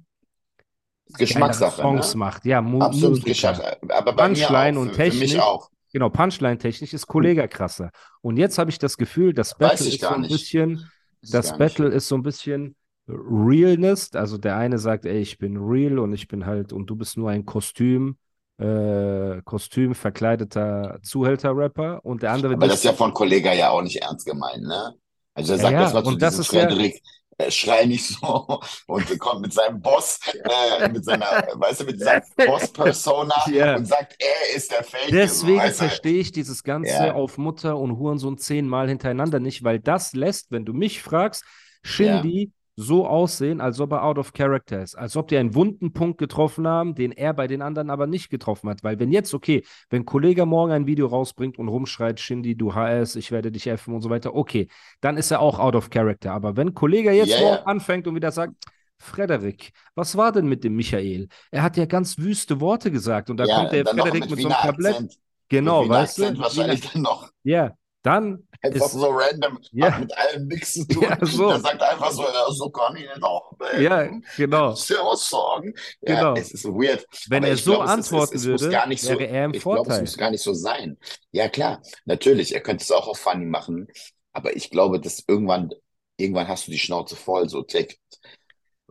Geschmackssache, 1.18 1.82
Songs 1.82 2.14
ne? 2.14 2.20
macht. 2.20 2.44
Ja, 2.44 2.62
Mu 2.62 2.82
Absolut. 2.82 3.24
Geschmackssache. 3.24 3.78
Aber 3.88 4.12
bei 4.12 4.28
mir 4.28 4.36
Punchline 4.36 4.78
auch, 4.78 4.82
und 4.82 4.90
für, 4.90 4.96
für 4.96 5.04
mich 5.04 5.20
Technik, 5.20 5.42
auch. 5.42 5.70
genau, 5.94 6.10
Punchline-technisch 6.10 6.94
ist 6.94 7.08
Kollega 7.08 7.48
krasser. 7.48 7.90
Und 8.20 8.36
jetzt 8.36 8.58
habe 8.58 8.70
ich 8.70 8.80
das 8.80 8.98
Gefühl, 8.98 9.34
das 9.34 9.58
Battle 9.58 9.88
ist 9.88 10.02
so 10.02 10.10
ein 10.10 10.24
bisschen, 10.24 10.92
das. 11.22 11.58
Battle 11.58 11.88
ist 11.88 12.08
so 12.08 12.16
ein 12.16 12.24
bisschen 12.24 12.76
Realness. 13.08 14.14
Also 14.14 14.38
der 14.38 14.58
eine 14.58 14.78
sagt, 14.78 15.06
ey, 15.06 15.20
ich 15.20 15.38
bin 15.38 15.58
real 15.58 16.00
und 16.00 16.14
ich 16.14 16.28
bin 16.28 16.46
halt, 16.46 16.74
und 16.74 16.88
du 16.88 16.96
bist 16.96 17.18
nur 17.18 17.30
ein 17.30 17.46
Kostüm, 17.46 18.18
äh, 18.58 19.42
Kostüm 19.44 19.96
verkleideter 19.96 21.00
Zuhälter-Rapper. 21.04 22.04
Und 22.04 22.24
der 22.24 22.32
andere 22.32 22.54
Aber 22.54 22.68
das 22.68 22.78
ist 22.78 22.86
ja 22.86 22.94
von 22.94 23.14
Kollega 23.14 23.54
ja 23.54 23.70
auch 23.70 23.82
nicht 23.82 23.98
ernst 23.98 24.26
gemeint, 24.26 24.64
ne? 24.64 24.96
Also 25.34 25.54
er 25.54 25.58
ja, 25.58 25.62
sagt 25.62 25.76
das 25.76 25.94
ja, 25.94 25.94
mal 25.94 26.04
zu 26.04 26.10
und 26.10 26.22
das 26.22 26.40
ist 26.40 26.52
ja, 26.52 26.62
Frederik, 26.62 26.96
äh, 26.96 27.00
schrei 27.50 27.86
nicht 27.86 28.06
so 28.06 28.60
und 28.88 29.20
kommt 29.20 29.42
mit 29.42 29.54
seinem 29.54 29.82
Boss, 29.82 30.20
äh, 30.44 30.90
mit 30.90 31.06
seiner, 31.06 31.48
weißt 31.54 31.82
du, 31.82 31.86
mit 31.86 32.00
seinem 32.00 32.24
Boss-Persona 32.36 33.36
ja. 33.52 33.76
und 33.76 33.86
sagt, 33.86 34.16
er 34.20 34.56
ist 34.56 34.72
der 34.72 34.84
Fake, 34.84 35.06
so, 35.06 35.12
Deswegen 35.12 35.62
du? 35.62 35.74
verstehe 35.74 36.20
ich 36.20 36.32
dieses 36.32 36.64
Ganze 36.64 36.92
Ja, 36.92 37.14
auf 37.14 37.38
Mutter 37.38 37.78
und 37.78 37.98
Hurensohn 37.98 38.38
zehnmal 38.38 38.88
hintereinander 38.88 39.40
nicht, 39.40 39.64
weil 39.64 39.80
das 39.80 40.14
lässt, 40.14 40.52
wenn 40.52 40.66
du 40.66 40.74
mich 40.74 41.02
fragst, 41.02 41.44
Shindy 41.84 42.52
so 42.82 43.08
aussehen, 43.08 43.62
als 43.62 43.80
ob 43.80 43.92
er 43.94 44.04
out 44.04 44.18
of 44.18 44.34
character 44.34 44.82
ist, 44.82 44.96
als 44.96 45.16
ob 45.16 45.28
die 45.28 45.38
einen 45.38 45.56
wunden 45.56 45.94
Punkt 45.94 46.18
getroffen 46.18 46.68
haben, 46.68 46.96
den 46.96 47.12
er 47.12 47.34
bei 47.34 47.48
den 47.48 47.62
anderen 47.62 47.90
aber 47.90 48.08
nicht 48.08 48.30
getroffen 48.30 48.70
hat. 48.70 48.84
Weil 48.84 49.00
wenn 49.00 49.12
jetzt, 49.12 49.34
okay, 49.34 49.64
wenn 49.90 50.06
Kollege 50.06 50.46
morgen 50.46 50.72
ein 50.72 50.88
Video 50.88 51.08
rausbringt 51.08 51.58
und 51.60 51.68
rumschreit, 51.68 52.20
Shindy, 52.20 52.56
du 52.56 52.76
HS, 52.76 53.16
ich 53.16 53.32
werde 53.32 53.52
dich 53.52 53.68
effen 53.68 53.94
und 53.94 54.02
so 54.02 54.10
weiter, 54.10 54.36
okay, 54.36 54.68
dann 55.02 55.18
ist 55.18 55.32
er 55.32 55.40
auch 55.40 55.60
out 55.60 55.76
of 55.76 55.90
character. 55.90 56.34
Aber 56.34 56.58
wenn 56.58 56.74
Kollege 56.74 57.12
jetzt 57.12 57.40
morgen 57.40 57.58
ja, 57.58 57.64
anfängt 57.66 58.08
und 58.08 58.16
wieder 58.16 58.32
sagt, 58.32 58.54
Frederik, 58.98 59.72
was 59.96 60.16
war 60.16 60.32
denn 60.32 60.48
mit 60.48 60.64
dem 60.64 60.76
Michael? 60.76 61.28
Er 61.50 61.64
hat 61.64 61.76
ja 61.78 61.86
ganz 61.86 62.18
wüste 62.20 62.60
Worte 62.62 62.92
gesagt 62.92 63.30
und 63.30 63.38
da 63.38 63.48
Ja, 63.48 63.56
kommt 63.60 63.72
der 63.72 63.86
Frederik 63.86 64.22
mit 64.22 64.30
mit 64.30 64.42
so 64.42 64.48
einem 64.50 64.58
Tablett. 64.58 65.20
Genau, 65.50 65.82
mit 65.84 65.90
weißt 65.90 66.18
du? 66.20 66.38
Wahrscheinlich 66.40 66.82
dann 66.82 67.02
noch. 67.02 67.32
Ja, 67.44 67.76
dann 68.04 68.48
Einfach 68.64 68.86
ist, 68.86 68.92
so 68.94 69.10
random, 69.10 69.60
Ja. 69.72 69.92
hat 69.94 70.00
mit 70.02 70.18
allem 70.18 70.48
nichts 70.48 70.74
zu 70.74 70.88
tun. 70.88 71.04
Ja, 71.04 71.18
so. 71.26 71.50
Der 71.50 71.60
sagt 71.60 71.82
einfach 71.82 72.12
so, 72.12 72.24
ja, 72.24 72.52
so 72.52 72.70
kann 72.70 72.96
ich 72.96 73.04
nicht 73.04 73.24
auch. 73.24 73.54
ja, 73.80 74.10
genau. 74.38 74.74
Servus 74.76 75.30
sagen. 75.30 75.74
Ja, 76.02 76.16
Genau. 76.16 76.34
es 76.36 76.52
ist 76.52 76.66
weird. 76.66 77.06
Wenn 77.30 77.44
Aber 77.44 77.48
er 77.50 77.58
so 77.58 77.72
glaub, 77.74 77.86
es 77.86 77.90
antworten 77.92 78.36
es, 78.36 78.42
es 78.44 78.48
muss 78.48 78.62
würde, 78.62 78.90
nicht 78.90 79.02
so, 79.02 79.10
wäre 79.10 79.28
er 79.28 79.46
im 79.46 79.54
ich 79.54 79.62
glaube, 79.62 79.80
es 79.80 79.86
Vorteil. 79.86 80.02
muss 80.02 80.18
gar 80.18 80.32
nicht 80.32 80.44
so 80.44 80.54
sein. 80.54 80.98
Ja, 81.32 81.50
klar, 81.50 81.82
natürlich, 82.06 82.54
er 82.54 82.62
könnte 82.62 82.84
es 82.84 82.92
auch 82.92 83.08
auf 83.08 83.18
funny 83.18 83.46
machen, 83.46 83.88
aber 84.34 84.56
ich 84.56 84.70
glaube, 84.70 85.00
dass 85.00 85.24
irgendwann, 85.28 85.72
irgendwann 86.18 86.48
hast 86.48 86.68
du 86.68 86.72
die 86.72 86.80
Schnauze 86.80 87.16
voll, 87.16 87.50
so 87.50 87.64
take. 87.64 87.96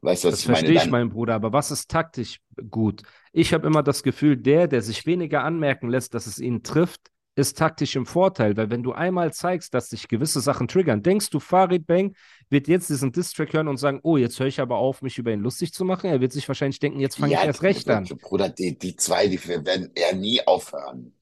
Weißt 0.02 0.24
du, 0.24 0.28
was 0.28 0.32
Das 0.34 0.40
ich 0.40 0.46
meine? 0.48 0.58
verstehe 0.60 0.82
ich, 0.84 0.90
mein 0.90 1.10
Bruder, 1.10 1.34
aber 1.34 1.52
was 1.52 1.70
ist 1.70 1.90
taktisch 1.90 2.40
gut? 2.70 3.02
Ich 3.32 3.52
habe 3.52 3.66
immer 3.66 3.82
das 3.82 4.02
Gefühl, 4.02 4.36
der, 4.36 4.66
der 4.66 4.80
sich 4.82 5.04
weniger 5.06 5.44
anmerken 5.44 5.88
lässt, 5.90 6.14
dass 6.14 6.26
es 6.26 6.38
ihn 6.38 6.62
trifft, 6.62 7.10
ist 7.40 7.58
taktisch 7.58 7.96
im 7.96 8.06
Vorteil, 8.06 8.56
weil 8.56 8.70
wenn 8.70 8.82
du 8.82 8.92
einmal 8.92 9.32
zeigst, 9.32 9.74
dass 9.74 9.88
dich 9.88 10.06
gewisse 10.08 10.40
Sachen 10.40 10.68
triggern, 10.68 11.02
denkst 11.02 11.30
du, 11.30 11.40
Farid 11.40 11.86
Bang 11.86 12.14
wird 12.48 12.68
jetzt 12.68 12.90
diesen 12.90 13.10
Distrack 13.12 13.52
hören 13.52 13.68
und 13.68 13.78
sagen, 13.78 14.00
oh, 14.02 14.16
jetzt 14.16 14.38
höre 14.38 14.46
ich 14.46 14.60
aber 14.60 14.76
auf, 14.76 15.02
mich 15.02 15.18
über 15.18 15.32
ihn 15.32 15.40
lustig 15.40 15.72
zu 15.72 15.84
machen. 15.84 16.08
Er 16.10 16.20
wird 16.20 16.32
sich 16.32 16.46
wahrscheinlich 16.46 16.78
denken, 16.78 17.00
jetzt 17.00 17.16
fange 17.18 17.34
ich 17.34 17.40
erst 17.40 17.62
recht 17.62 17.88
an. 17.90 18.04
Bruder, 18.20 18.48
die, 18.48 18.78
die 18.78 18.94
zwei, 18.96 19.26
die 19.28 19.44
werden 19.48 19.90
eher 19.94 20.14
nie 20.14 20.46
aufhören. 20.46 21.12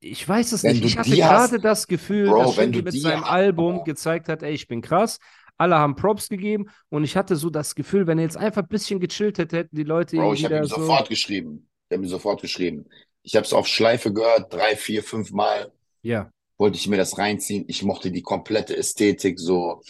Ich 0.00 0.28
weiß 0.28 0.52
es 0.52 0.64
Wenn 0.64 0.72
nicht. 0.72 0.84
Ich 0.84 0.98
hatte 0.98 1.10
die 1.10 1.24
hast- 1.24 1.50
gerade 1.50 1.62
das 1.62 1.86
Gefühl, 1.86 2.28
Bro, 2.28 2.38
dass 2.42 2.56
wenn 2.56 2.72
Shindy 2.74 2.78
du 2.78 2.84
mit 2.84 3.00
seinem 3.00 3.22
hast, 3.22 3.30
Album 3.30 3.76
Bro. 3.76 3.84
gezeigt 3.84 4.28
hat, 4.28 4.42
ey, 4.42 4.52
ich 4.52 4.66
bin 4.66 4.82
krass. 4.82 5.18
Alle 5.58 5.76
haben 5.76 5.94
Props 5.94 6.28
gegeben 6.28 6.70
und 6.88 7.04
ich 7.04 7.16
hatte 7.16 7.36
so 7.36 7.50
das 7.50 7.74
Gefühl, 7.76 8.06
wenn 8.08 8.18
er 8.18 8.24
jetzt 8.24 8.36
einfach 8.36 8.62
ein 8.62 8.68
bisschen 8.68 8.98
gechillt 8.98 9.38
hätte, 9.38 9.58
hätten 9.58 9.76
die 9.76 9.84
Leute 9.84 10.16
Bro, 10.16 10.32
ich 10.34 10.44
habe 10.44 10.56
ihm 10.56 10.64
so. 10.64 10.76
sofort 10.76 11.08
geschrieben. 11.08 11.68
Ich 11.88 11.94
habe 11.94 12.04
ihm 12.04 12.08
sofort 12.08 12.40
geschrieben. 12.42 12.86
Ich 13.22 13.36
habe 13.36 13.46
es 13.46 13.52
auf 13.52 13.66
Schleife 13.66 14.12
gehört, 14.12 14.52
drei, 14.52 14.76
vier, 14.76 15.02
fünf 15.02 15.30
Mal 15.32 15.72
Ja, 16.02 16.30
wollte 16.58 16.76
ich 16.78 16.88
mir 16.88 16.96
das 16.96 17.18
reinziehen. 17.18 17.64
Ich 17.68 17.82
mochte 17.82 18.10
die 18.10 18.22
komplette 18.22 18.76
Ästhetik 18.76 19.38
so. 19.38 19.82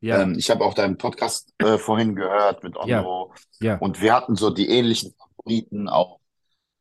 ja, 0.00 0.22
Ähm, 0.22 0.36
ich 0.38 0.50
habe 0.50 0.64
auch 0.64 0.74
deinen 0.74 0.96
Podcast 0.98 1.52
äh, 1.58 1.78
vorhin 1.78 2.14
gehört 2.16 2.62
mit 2.64 2.76
Ja. 2.86 3.00
Onro. 3.00 3.32
ja. 3.60 3.78
Und 3.78 4.00
wir 4.00 4.14
hatten 4.14 4.36
so 4.36 4.50
die 4.50 4.68
ähnlichen 4.68 5.14
Favoriten 5.18 5.88
auch. 5.88 6.18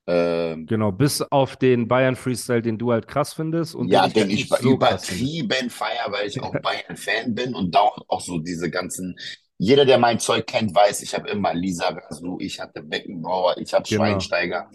Ähm, 0.08 0.66
Genau, 0.68 0.92
bis 0.92 1.22
auf 1.22 1.56
den 1.58 1.88
Bayern 1.88 2.16
Freestyle, 2.16 2.62
den 2.62 2.78
du 2.78 2.92
halt 2.92 3.08
krass 3.08 3.34
findest 3.34 3.76
und 3.76 3.90
ja, 3.92 4.08
den 4.08 4.14
den 4.14 4.30
halt 4.30 4.32
ich 4.40 4.50
so 4.50 4.74
übertrieben 4.74 5.70
feier, 5.70 6.08
weil 6.10 6.28
ich 6.28 6.42
auch 6.42 6.54
Bayern-Fan 6.62 7.36
bin 7.36 7.54
und 7.56 7.74
da 7.74 7.82
auch, 7.82 7.98
auch 8.08 8.22
so 8.22 8.40
diese 8.40 8.70
ganzen. 8.70 9.16
Jeder, 9.58 9.84
der 9.86 9.98
mein 9.98 10.20
Zeug 10.20 10.48
kennt, 10.48 10.74
weiß, 10.74 11.02
ich 11.02 11.14
habe 11.14 11.30
immer 11.30 11.54
Lisa 11.54 11.90
Rasu, 11.90 12.38
ich 12.40 12.60
hatte 12.60 12.82
Beckenbauer, 12.82 13.58
ich 13.58 13.74
habe 13.74 13.84
Genau. 13.88 14.04
Schweinsteiger. 14.04 14.70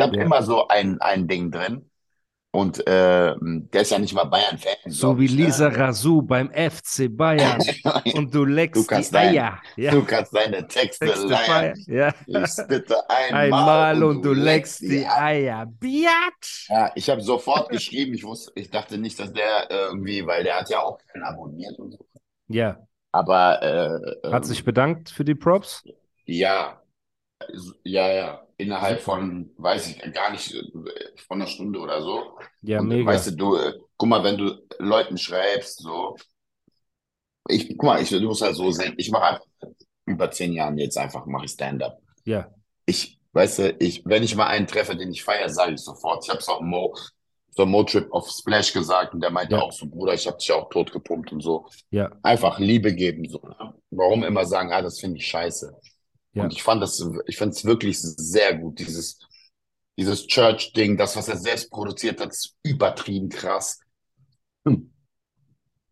Ich 0.00 0.06
habe 0.06 0.16
Ja. 0.16 0.22
immer 0.24 0.42
so 0.42 0.68
ein, 0.68 1.00
ein 1.00 1.28
Ding 1.28 1.50
drin. 1.50 1.86
Und 2.52 2.82
ähm, 2.88 3.68
der 3.72 3.82
ist 3.82 3.92
ja 3.92 3.98
nicht 4.00 4.12
mal 4.12 4.24
Bayern-Fan. 4.24 4.74
So 4.90 5.16
wie 5.20 5.28
ne? 5.28 5.44
Lisa 5.44 5.68
Razou 5.68 6.20
beim 6.20 6.50
FC 6.52 7.06
Bayern 7.08 7.60
und 8.14 8.34
du 8.34 8.44
leckst 8.44 8.82
Du 8.82 8.86
kannst 8.88 9.10
die 9.10 9.14
dein- 9.14 9.28
Eier. 9.38 9.62
Ja, 9.76 9.92
Du 9.92 10.04
kannst 10.04 10.34
deine 10.34 10.66
Texte 10.66 11.06
Texte 11.06 11.26
leiern. 11.28 11.78
Ja. 11.86 12.12
Ich 12.26 12.48
spitte 12.50 13.08
einmal, 13.08 13.44
Einmal 13.44 14.02
und 14.02 14.22
du 14.24 14.32
leckst 14.32 14.80
die 14.80 15.06
Eier. 15.06 15.66
Biatch! 15.66 16.66
Ja, 16.70 16.90
ich 16.96 17.08
habe 17.08 17.20
sofort 17.20 17.68
geschrieben. 17.68 18.14
Ich 18.14 18.24
wusste, 18.24 18.50
ich 18.56 18.68
dachte 18.68 18.98
nicht, 18.98 19.20
dass 19.20 19.32
der 19.32 19.70
äh, 19.70 19.74
irgendwie, 19.86 20.26
weil 20.26 20.42
der 20.42 20.58
hat 20.58 20.68
ja 20.70 20.80
auch 20.82 20.98
keinen 21.06 21.22
abonniert 21.22 21.78
und 21.78 21.92
so. 21.92 21.98
Ja, 22.48 22.84
Aber 23.12 23.62
äh, 23.62 24.28
hat 24.28 24.42
ähm, 24.42 24.48
sich 24.48 24.64
bedankt 24.64 25.10
für 25.10 25.24
die 25.24 25.36
Props. 25.36 25.84
ja, 26.24 26.82
ja, 27.84 28.12
ja. 28.12 28.46
Innerhalb 28.56 29.00
von, 29.00 29.50
weiß 29.56 29.88
ich 29.88 30.12
gar 30.12 30.30
nicht, 30.32 30.52
äh, 30.54 30.62
von 31.26 31.40
einer 31.40 31.46
Stunde 31.48 31.78
oder 31.80 32.02
so. 32.02 32.38
Ja, 32.62 32.80
und 32.80 32.88
mega. 32.88 33.06
weißt 33.06 33.28
du, 33.28 33.36
du, 33.36 33.56
äh, 33.56 33.72
guck 33.96 34.08
mal, 34.08 34.22
wenn 34.22 34.36
du 34.36 34.62
Leuten 34.78 35.16
schreibst, 35.16 35.78
so, 35.80 36.16
ich, 37.48 37.68
guck 37.70 37.82
mal, 37.84 38.02
ich, 38.02 38.10
du 38.10 38.20
musst 38.20 38.42
halt 38.42 38.54
so 38.56 38.70
sehen, 38.70 38.94
ich 38.96 39.10
mache 39.10 39.24
einfach 39.24 39.46
über 40.06 40.30
zehn 40.30 40.52
Jahren 40.52 40.78
jetzt 40.78 40.98
einfach, 40.98 41.26
mache 41.26 41.44
ich 41.46 41.52
Stand-up. 41.52 41.98
Ja, 42.24 42.50
Ich, 42.86 43.18
weißt 43.32 43.58
du, 43.60 43.76
ich, 43.78 44.02
wenn 44.04 44.22
ich 44.22 44.36
mal 44.36 44.46
einen 44.48 44.66
treffe, 44.66 44.96
den 44.96 45.12
ich 45.12 45.22
feiere, 45.24 45.48
sage 45.48 45.74
ich 45.74 45.80
sofort. 45.80 46.24
Ich 46.24 46.30
habe 46.30 46.40
es 46.40 46.48
auch 46.48 46.60
Mo, 46.60 46.94
so 47.50 47.66
Mo-Trip 47.66 48.12
auf 48.12 48.28
Splash 48.30 48.72
gesagt 48.72 49.14
und 49.14 49.20
der 49.22 49.30
meinte 49.30 49.54
Ja. 49.54 49.62
auch 49.62 49.72
so, 49.72 49.86
Bruder, 49.86 50.14
ich 50.14 50.26
habe 50.26 50.36
dich 50.36 50.52
auch 50.52 50.68
tot 50.68 50.92
gepumpt 50.92 51.32
und 51.32 51.40
so. 51.40 51.66
ja, 51.90 52.10
Einfach 52.22 52.58
Liebe 52.58 52.94
geben, 52.94 53.28
so. 53.28 53.38
ne? 53.38 53.74
Warum 53.90 54.22
immer 54.24 54.44
sagen, 54.44 54.72
ah, 54.72 54.82
das 54.82 55.00
finde 55.00 55.18
ich 55.18 55.26
scheiße. 55.26 55.74
Ja. 56.32 56.44
Und 56.44 56.52
ich 56.52 56.62
fand 56.62 56.82
das, 56.82 57.04
ich 57.26 57.36
fand 57.36 57.54
es 57.54 57.64
wirklich 57.64 58.00
sehr 58.00 58.56
gut, 58.56 58.78
dieses, 58.78 59.18
dieses 59.98 60.26
Church-Ding, 60.26 60.96
das, 60.96 61.16
was 61.16 61.28
er 61.28 61.36
selbst 61.36 61.70
produziert 61.70 62.20
hat, 62.20 62.30
ist 62.30 62.56
übertrieben 62.62 63.28
krass. 63.28 63.80
Hm. 64.66 64.92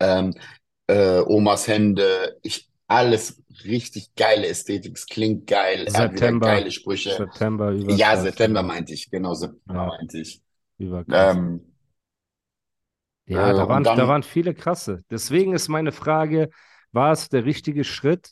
Ähm, 0.01 0.35
äh, 0.87 1.21
Omas 1.21 1.67
Hände, 1.67 2.39
ich, 2.43 2.69
alles 2.87 3.43
richtig 3.65 4.15
geile 4.15 4.47
Ästhetik, 4.47 4.97
es 4.97 5.07
klingt 5.07 5.47
geil, 5.47 5.85
er 5.87 5.91
September. 5.91 6.47
geile 6.47 6.71
Sprüche. 6.71 7.11
September 7.11 7.73
über. 7.73 7.93
Ja, 7.95 8.17
September 8.17 8.63
meinte 8.63 8.95
ich, 8.95 9.11
genau, 9.11 9.35
September 9.35 9.83
Ja. 9.83 9.87
meinte 9.89 10.19
ich. 10.19 10.41
Ähm, 10.79 11.65
Ja, 13.27 13.51
Äh, 13.51 13.55
da 13.55 13.69
waren, 13.69 13.85
dann- 13.85 13.99
da 13.99 14.09
waren 14.09 14.23
viele 14.23 14.55
krasse. 14.55 15.05
Deswegen 15.11 15.53
ist 15.53 15.69
meine 15.69 15.93
Frage, 15.93 16.49
war 16.93 17.13
es 17.13 17.29
der 17.29 17.45
richtige 17.45 17.85
Schritt, 17.85 18.31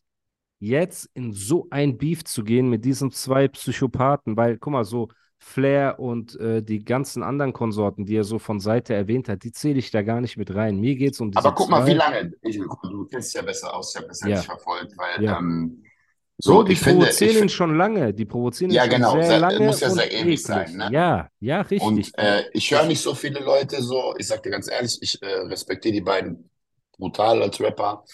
jetzt 0.58 1.08
in 1.14 1.32
so 1.32 1.66
ein 1.70 1.98
Beef 1.98 2.25
zu 2.25 2.44
gehen 2.44 2.68
mit 2.70 2.84
diesen 2.84 3.10
zwei 3.10 3.48
Psychopathen? 3.48 4.36
Weil, 4.36 4.58
guck 4.58 4.72
mal, 4.72 4.84
so 4.84 5.08
Flair 5.38 5.98
und 6.00 6.34
äh, 6.40 6.62
die 6.62 6.82
ganzen 6.84 7.22
anderen 7.22 7.52
Konsorten, 7.52 8.06
die 8.06 8.16
er 8.16 8.25
so 8.25 8.38
von 8.38 8.58
Seite 8.58 8.94
erwähnt 8.94 9.28
hat, 9.28 9.44
die 9.44 9.52
zähle 9.52 9.78
ich 9.78 9.90
da 9.90 10.02
gar 10.02 10.20
nicht 10.22 10.36
mit 10.38 10.54
rein. 10.54 10.78
Mir 10.80 10.96
geht 10.96 11.12
es 11.12 11.20
um 11.20 11.30
diese 11.30 11.44
aber 11.44 11.54
guck 11.54 11.68
mal, 11.68 11.82
zwei. 11.82 11.90
wie 11.92 11.94
lange, 11.96 12.32
ich, 12.42 12.56
du 12.58 13.06
kennst 13.06 13.34
ja 13.34 13.42
besser 13.42 13.75
aus, 13.75 13.94
ich 13.94 13.96
habe 13.98 14.08
das 14.08 14.20
ja 14.22 14.28
Ja. 14.28 14.36
nicht 14.36 14.46
verfolgt, 14.46 14.96
weil, 14.96 15.22
Ja. 15.25 15.38
ähm, 15.38 15.82
So, 16.38 16.52
so, 16.52 16.62
die 16.64 16.75
finde, 16.75 17.06
provozieren 17.06 17.36
ich 17.36 17.42
ihn 17.42 17.48
schon 17.48 17.76
lange. 17.76 18.12
Die 18.14 18.25
provozieren 18.26 18.70
ihn 18.70 18.75
Ja, 18.76 18.82
schon 18.82 18.90
genau. 18.92 19.12
sehr 19.12 19.25
Sehr- 19.25 19.38
lange 19.38 19.60
muss 19.60 19.80
ja 19.80 19.90
sehr 19.90 20.12
ewig 20.12 20.22
eklig. 20.25 20.42
sein, 20.42 20.76
ne? 20.76 20.88
Ja, 20.92 21.28
ja, 21.40 21.60
richtig. 21.62 21.82
und 21.82 22.18
äh, 22.18 22.44
ich 22.52 22.70
höre 22.70 22.84
nicht 22.86 23.00
so 23.00 23.14
viele 23.14 23.40
Leute 23.40 23.82
so, 23.82 24.14
ich 24.18 24.26
sag 24.26 24.42
dir 24.42 24.50
ganz 24.50 24.68
ehrlich, 24.70 24.98
ich 25.00 25.22
äh, 25.22 25.26
respektiere 25.26 25.92
die 25.94 26.00
beiden 26.02 26.50
brutal 26.98 27.42
als 27.42 27.60
Rapper. 27.60 28.04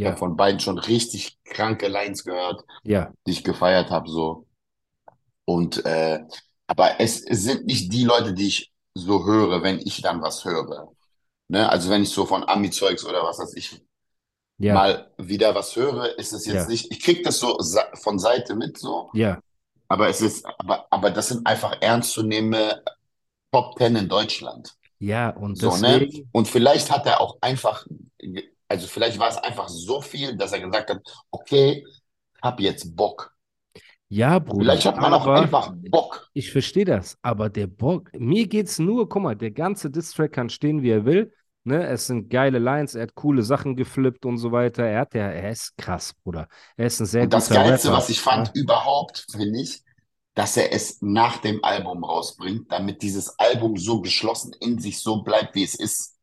Ich 0.00 0.06
ja, 0.06 0.08
habe 0.08 0.18
von 0.18 0.36
beiden 0.36 0.60
schon 0.60 0.78
richtig 0.78 1.38
kranke 1.44 1.88
Lines 1.88 2.24
gehört, 2.24 2.64
ja, 2.84 3.12
die 3.26 3.32
ich 3.32 3.44
gefeiert 3.44 3.90
habe, 3.90 4.10
so. 4.10 4.46
Und, 5.44 5.84
äh, 5.84 6.20
aber 6.66 7.00
es, 7.00 7.22
es 7.24 7.42
sind 7.44 7.66
nicht 7.66 7.92
die 7.92 8.04
Leute, 8.04 8.34
die 8.34 8.48
ich 8.48 8.72
so 8.94 9.24
höre, 9.26 9.62
wenn 9.62 9.78
ich 9.80 10.02
dann 10.02 10.22
was 10.22 10.44
höre. 10.44 10.92
Ne? 11.48 11.68
Also 11.70 11.90
wenn 11.90 12.02
ich 12.04 12.10
so 12.10 12.26
von 12.26 12.48
Ami-Zeugs 12.48 13.04
oder 13.04 13.22
was 13.24 13.38
weiß 13.38 13.54
ich 13.56 13.82
ja, 14.58 14.84
mal 14.84 15.12
wieder 15.18 15.54
was 15.54 15.76
höre, 15.76 16.18
ist 16.18 16.32
es 16.32 16.46
jetzt 16.46 16.68
Ja. 16.68 16.68
nicht, 16.68 16.92
ich 16.92 17.00
krieg 17.02 17.24
das 17.24 17.38
so 17.40 17.58
von 18.02 18.18
Seite 18.18 18.56
mit, 18.56 18.78
so. 18.78 19.12
ja, 19.12 19.40
Aber 19.88 20.08
es 20.08 20.20
ist, 20.22 20.46
aber, 20.58 20.86
aber 20.92 21.10
das 21.10 21.28
sind 21.28 21.46
einfach 21.46 21.76
ernstzunehmende 21.82 22.84
Top 23.52 23.76
Ten 23.76 23.96
in 23.96 24.08
Deutschland. 24.08 24.74
ja. 24.98 25.30
Und 25.30 25.62
So, 25.62 25.76
ne? 25.76 26.02
deswegen, 26.02 26.32
Und 26.32 26.48
vielleicht 26.48 26.90
hat 26.90 27.06
er 27.06 27.20
auch 27.20 27.38
einfach, 27.42 27.86
also 28.70 28.86
vielleicht 28.86 29.18
war 29.18 29.28
es 29.30 29.36
einfach 29.38 29.68
so 29.68 30.00
viel, 30.02 30.36
dass 30.36 30.52
er 30.52 30.60
gesagt 30.60 30.90
hat, 30.90 31.00
okay, 31.30 31.84
hab 32.42 32.60
jetzt 32.60 32.96
Bock. 32.96 33.34
ja, 34.08 34.38
Bruder, 34.38 34.72
Vielleicht 34.72 34.86
hat 34.86 35.00
man 35.00 35.12
auch 35.14 35.26
einfach 35.26 35.72
Bock. 35.90 36.28
Ich 36.32 36.50
verstehe 36.52 36.84
das, 36.84 37.16
aber 37.22 37.48
der 37.50 37.66
Bock, 37.66 38.10
mir 38.14 38.46
geht's 38.48 38.78
nur, 38.78 39.08
guck 39.08 39.22
mal, 39.22 39.36
der 39.36 39.50
ganze 39.52 39.90
Distrack 39.90 40.32
kann 40.32 40.48
stehen, 40.50 40.82
wie 40.82 40.90
er 40.90 41.04
will. 41.04 41.32
Ne? 41.64 41.86
Es 41.86 42.06
sind 42.06 42.30
geile 42.30 42.58
Lines, 42.58 42.94
er 42.94 43.02
hat 43.04 43.14
coole 43.14 43.42
Sachen 43.42 43.76
geflippt 43.76 44.24
und 44.26 44.38
so 44.38 44.52
weiter. 44.52 44.84
Er 44.84 45.00
hat 45.00 45.14
ja, 45.14 45.28
er 45.30 45.50
ist 45.50 45.76
krass, 45.76 46.14
Bruder. 46.24 46.48
Er 46.76 46.86
ist 46.86 47.00
ein 47.00 47.06
sehr 47.06 47.28
Und 47.28 47.32
das 47.32 47.50
guter 47.50 47.64
Geilste, 47.64 47.88
Rapper. 47.88 47.98
was 47.98 48.08
ich 48.08 48.20
fand 48.20 48.50
überhaupt, 48.54 49.26
finde 49.30 49.60
ich, 49.60 49.82
dass 50.34 50.56
er 50.56 50.72
es 50.72 51.02
nach 51.02 51.38
dem 51.38 51.62
Album 51.64 52.04
rausbringt, 52.04 52.72
damit 52.72 53.02
dieses 53.02 53.38
Album 53.38 53.76
so 53.76 54.00
geschlossen 54.00 54.52
in 54.60 54.78
sich 54.80 55.00
so 55.00 55.22
bleibt, 55.22 55.54
wie 55.54 55.64
es 55.64 55.74
ist. 55.74 56.16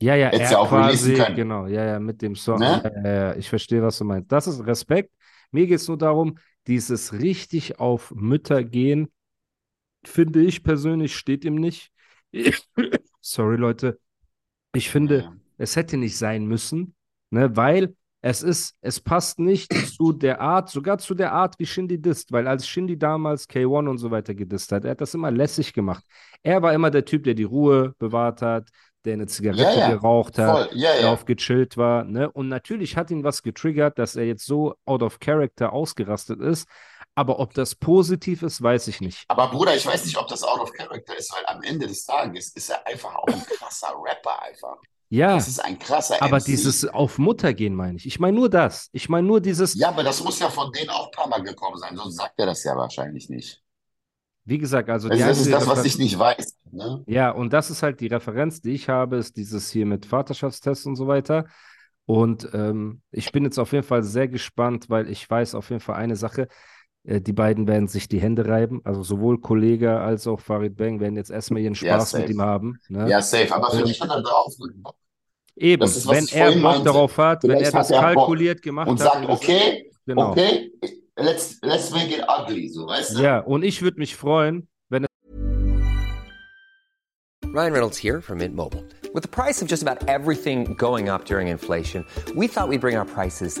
Ja, 0.00 0.14
ja, 0.14 0.26
Hättest 0.26 0.42
er 0.44 0.50
ja 0.52 0.58
auch 0.58 0.68
quasi, 0.68 1.14
können. 1.14 1.36
genau, 1.36 1.66
ja, 1.66 1.84
ja, 1.84 1.98
mit 1.98 2.20
dem 2.20 2.34
Song. 2.36 2.58
Ne? 2.58 2.82
Ja, 3.04 3.10
ja, 3.12 3.36
ich 3.36 3.48
verstehe, 3.48 3.82
was 3.82 3.98
du 3.98 4.04
meinst. 4.04 4.30
Das 4.30 4.46
ist 4.46 4.64
Respekt. 4.66 5.12
Mir 5.52 5.66
geht's 5.66 5.88
nur 5.88 5.96
darum, 5.96 6.38
dieses 6.66 7.12
richtig 7.14 7.78
auf 7.78 8.12
Mütter 8.14 8.62
gehen, 8.62 9.08
finde 10.04 10.42
ich 10.42 10.62
persönlich, 10.62 11.16
steht 11.16 11.44
ihm 11.44 11.56
nicht. 11.56 11.90
Sorry, 13.20 13.56
Leute. 13.56 13.98
Ich 14.74 14.90
finde, 14.90 15.20
Ja. 15.20 15.36
es 15.58 15.76
hätte 15.76 15.96
nicht 15.96 16.16
sein 16.16 16.46
müssen, 16.46 16.94
ne, 17.30 17.56
weil 17.56 17.94
es 18.22 18.42
ist, 18.42 18.76
es 18.80 19.00
passt 19.00 19.38
nicht 19.38 19.72
zu 19.96 20.12
der 20.12 20.40
Art, 20.40 20.68
sogar 20.70 20.98
zu 20.98 21.14
der 21.14 21.32
Art, 21.32 21.58
wie 21.58 21.66
Shindy 21.66 22.00
disst, 22.00 22.32
weil 22.32 22.48
als 22.48 22.66
Shindy 22.68 22.98
damals 22.98 23.48
K1 23.48 23.88
und 23.88 23.98
so 23.98 24.10
weiter 24.10 24.34
gedisst 24.34 24.72
hat, 24.72 24.84
er 24.84 24.92
hat 24.92 25.00
das 25.00 25.14
immer 25.14 25.30
lässig 25.30 25.72
gemacht. 25.72 26.04
Er 26.42 26.60
war 26.62 26.74
immer 26.74 26.90
der 26.90 27.04
Typ, 27.04 27.24
der 27.24 27.34
die 27.34 27.44
Ruhe 27.44 27.94
bewahrt 27.98 28.42
hat, 28.42 28.68
der 29.06 29.14
eine 29.14 29.26
Zigarette 29.26 29.62
Ja, 29.62 29.74
ja, 29.74 29.90
geraucht 29.90 30.38
hat, 30.38 30.68
voll, 30.68 30.78
ja, 30.78 30.92
der 30.92 31.02
ja. 31.02 31.12
auf 31.12 31.24
gechillt 31.24 31.76
war, 31.76 32.04
ne? 32.04 32.30
Und 32.30 32.48
natürlich 32.48 32.96
hat 32.96 33.10
ihn 33.10 33.24
was 33.24 33.42
getriggert, 33.42 33.98
dass 33.98 34.16
er 34.16 34.24
jetzt 34.24 34.44
so 34.46 34.74
out 34.84 35.02
of 35.02 35.18
character 35.20 35.72
ausgerastet 35.72 36.40
ist. 36.40 36.68
Aber 37.14 37.38
ob 37.38 37.54
das 37.54 37.74
positiv 37.74 38.42
ist, 38.42 38.60
weiß 38.62 38.88
ich 38.88 39.00
nicht. 39.00 39.24
Aber 39.28 39.48
Bruder, 39.48 39.74
ich 39.74 39.86
weiß 39.86 40.04
nicht, 40.04 40.18
ob 40.18 40.28
das 40.28 40.42
out 40.42 40.60
of 40.60 40.72
character 40.72 41.16
ist, 41.16 41.32
weil 41.32 41.44
am 41.46 41.62
Ende 41.62 41.86
des 41.86 42.04
Tages 42.04 42.52
ist 42.54 42.68
er 42.68 42.86
einfach 42.86 43.14
auch 43.14 43.26
ein 43.28 43.42
krasser 43.46 43.94
Rapper 44.04 44.42
einfach. 44.42 44.76
Ja, 45.08 45.34
Das 45.36 45.48
ist 45.48 45.60
ein 45.64 45.78
krasser 45.78 46.20
aber 46.20 46.38
MC. 46.40 46.44
dieses 46.46 46.84
auf 46.84 47.18
Mutter 47.18 47.54
gehen 47.54 47.74
meine 47.74 47.96
ich. 47.96 48.06
Ich 48.06 48.18
meine 48.18 48.36
nur 48.36 48.50
das. 48.50 48.88
Ich 48.92 49.08
meine 49.08 49.26
nur 49.26 49.40
dieses, 49.40 49.74
Ja, 49.74 49.88
aber 49.88 50.02
das 50.02 50.22
muss 50.22 50.40
ja 50.40 50.50
von 50.50 50.72
denen 50.72 50.90
auch 50.90 51.06
ein 51.06 51.10
paar 51.12 51.28
Mal 51.28 51.42
gekommen 51.42 51.78
sein, 51.78 51.96
sonst 51.96 52.16
sagt 52.16 52.34
er 52.38 52.46
das 52.46 52.64
ja 52.64 52.76
wahrscheinlich 52.76 53.28
nicht. 53.30 53.62
Wie 54.46 54.58
gesagt, 54.58 54.88
also 54.88 55.08
Also 55.08 55.24
das 55.26 55.40
ist 55.40 55.52
das, 55.52 55.66
was 55.66 55.78
Refer- 55.80 55.86
ich 55.86 55.98
nicht 55.98 56.18
weiß. 56.18 56.56
Ne? 56.72 57.02
Ja, 57.06 57.30
und 57.30 57.52
das 57.52 57.68
ist 57.70 57.82
halt 57.82 58.00
die 58.00 58.06
Referenz, 58.06 58.60
die 58.62 58.70
ich 58.72 58.88
habe, 58.88 59.16
ist 59.16 59.36
dieses 59.36 59.70
hier 59.70 59.84
mit 59.86 60.06
Vaterschaftstest 60.06 60.86
und 60.86 60.96
so 60.96 61.06
weiter. 61.06 61.44
Und 62.06 62.48
ähm, 62.54 63.02
ich 63.10 63.32
bin 63.32 63.44
jetzt 63.44 63.58
auf 63.58 63.72
jeden 63.72 63.84
Fall 63.84 64.02
sehr 64.04 64.28
gespannt, 64.28 64.88
weil 64.88 65.10
ich 65.10 65.28
weiß 65.28 65.54
auf 65.56 65.68
jeden 65.70 65.80
Fall 65.80 65.96
eine 65.96 66.14
Sache. 66.16 66.46
Äh, 67.02 67.20
die 67.20 67.32
beiden 67.32 67.66
werden 67.66 67.88
sich 67.88 68.08
die 68.08 68.20
Hände 68.20 68.46
reiben. 68.46 68.80
Also 68.84 69.02
sowohl 69.02 69.40
Kollege 69.40 69.98
als 70.00 70.26
auch 70.28 70.38
Farid 70.40 70.76
Bang 70.76 71.00
werden 71.00 71.16
jetzt 71.16 71.30
erstmal 71.32 71.62
ihren 71.62 71.74
Ja, 71.74 71.96
Spaß 71.96 72.12
mit 72.14 72.22
safe. 72.22 72.32
ihm 72.32 72.40
haben. 72.42 72.78
Ne? 72.88 73.10
Ja, 73.10 73.20
safe. 73.20 73.52
Aber 73.52 73.72
Und- 73.72 73.78
vielleicht 73.80 74.00
hat 74.00 74.10
er 74.10 74.22
drauf. 74.22 74.54
Eben, 75.56 75.82
ist, 75.82 76.06
was 76.06 76.32
wenn 76.34 76.38
er 76.40 76.52
Bock 76.60 76.84
darauf 76.84 77.18
hat, 77.18 77.42
wenn 77.42 77.50
er 77.58 77.72
das 77.72 77.90
er 77.90 77.96
Bock 77.96 78.04
kalkuliert 78.14 78.62
gemacht 78.62 78.88
und 78.88 79.00
hat. 79.00 79.12
sagt, 79.12 79.24
und 79.24 79.28
das- 79.30 79.38
okay, 79.40 79.90
Genau. 80.06 80.30
okay, 80.30 80.70
let's, 81.16 81.58
let's 81.62 81.90
make 81.92 82.10
it 82.10 82.24
ugly, 82.28 82.68
so, 82.68 82.86
weißt 82.86 83.16
du? 83.16 83.22
Ja, 83.22 83.40
und 83.40 83.62
ich 83.62 83.82
würde 83.82 83.98
mich 83.98 84.16
freuen, 84.16 84.68
wenn 84.88 85.06
Ryan 87.44 87.72
Reynolds 87.72 87.96
here 87.96 88.20
from 88.20 88.38
Mint 88.38 88.54
Mobile. 88.54 88.84
With 89.14 89.22
the 89.22 89.28
price 89.28 89.62
of 89.62 89.68
just 89.68 89.82
about 89.82 90.06
everything 90.08 90.74
going 90.74 91.08
up 91.08 91.24
during 91.24 91.48
inflation, 91.48 92.04
we 92.34 92.48
thought 92.48 92.68
we'd 92.68 92.82
bring 92.82 92.96
our 92.96 93.06
prices 93.06 93.60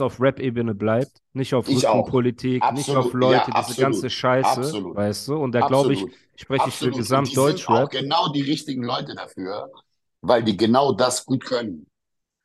auf 0.00 0.20
Rap-Ebene 0.20 0.74
bleibt, 0.74 1.20
nicht 1.32 1.54
auf. 1.54 1.68
Rückenpolitik, 1.68 2.62
nicht 2.72 2.90
auf 2.90 3.12
Leute, 3.12 3.50
ja, 3.52 3.62
diese 3.62 3.80
ganze 3.80 4.10
Scheiße, 4.10 4.48
absolut. 4.48 4.96
weißt 4.96 5.28
du? 5.28 5.36
Und 5.36 5.52
da 5.52 5.66
glaube 5.66 5.92
ich, 5.94 6.04
spreche 6.36 6.68
ich 6.68 6.74
für 6.74 6.90
Gesamtdeutschrap. 6.90 7.90
genau 7.90 8.32
die 8.32 8.42
richtigen 8.42 8.82
Leute 8.82 9.14
dafür, 9.14 9.70
weil 10.20 10.42
die 10.42 10.56
genau 10.56 10.92
das 10.92 11.24
gut 11.24 11.44
können. 11.44 11.86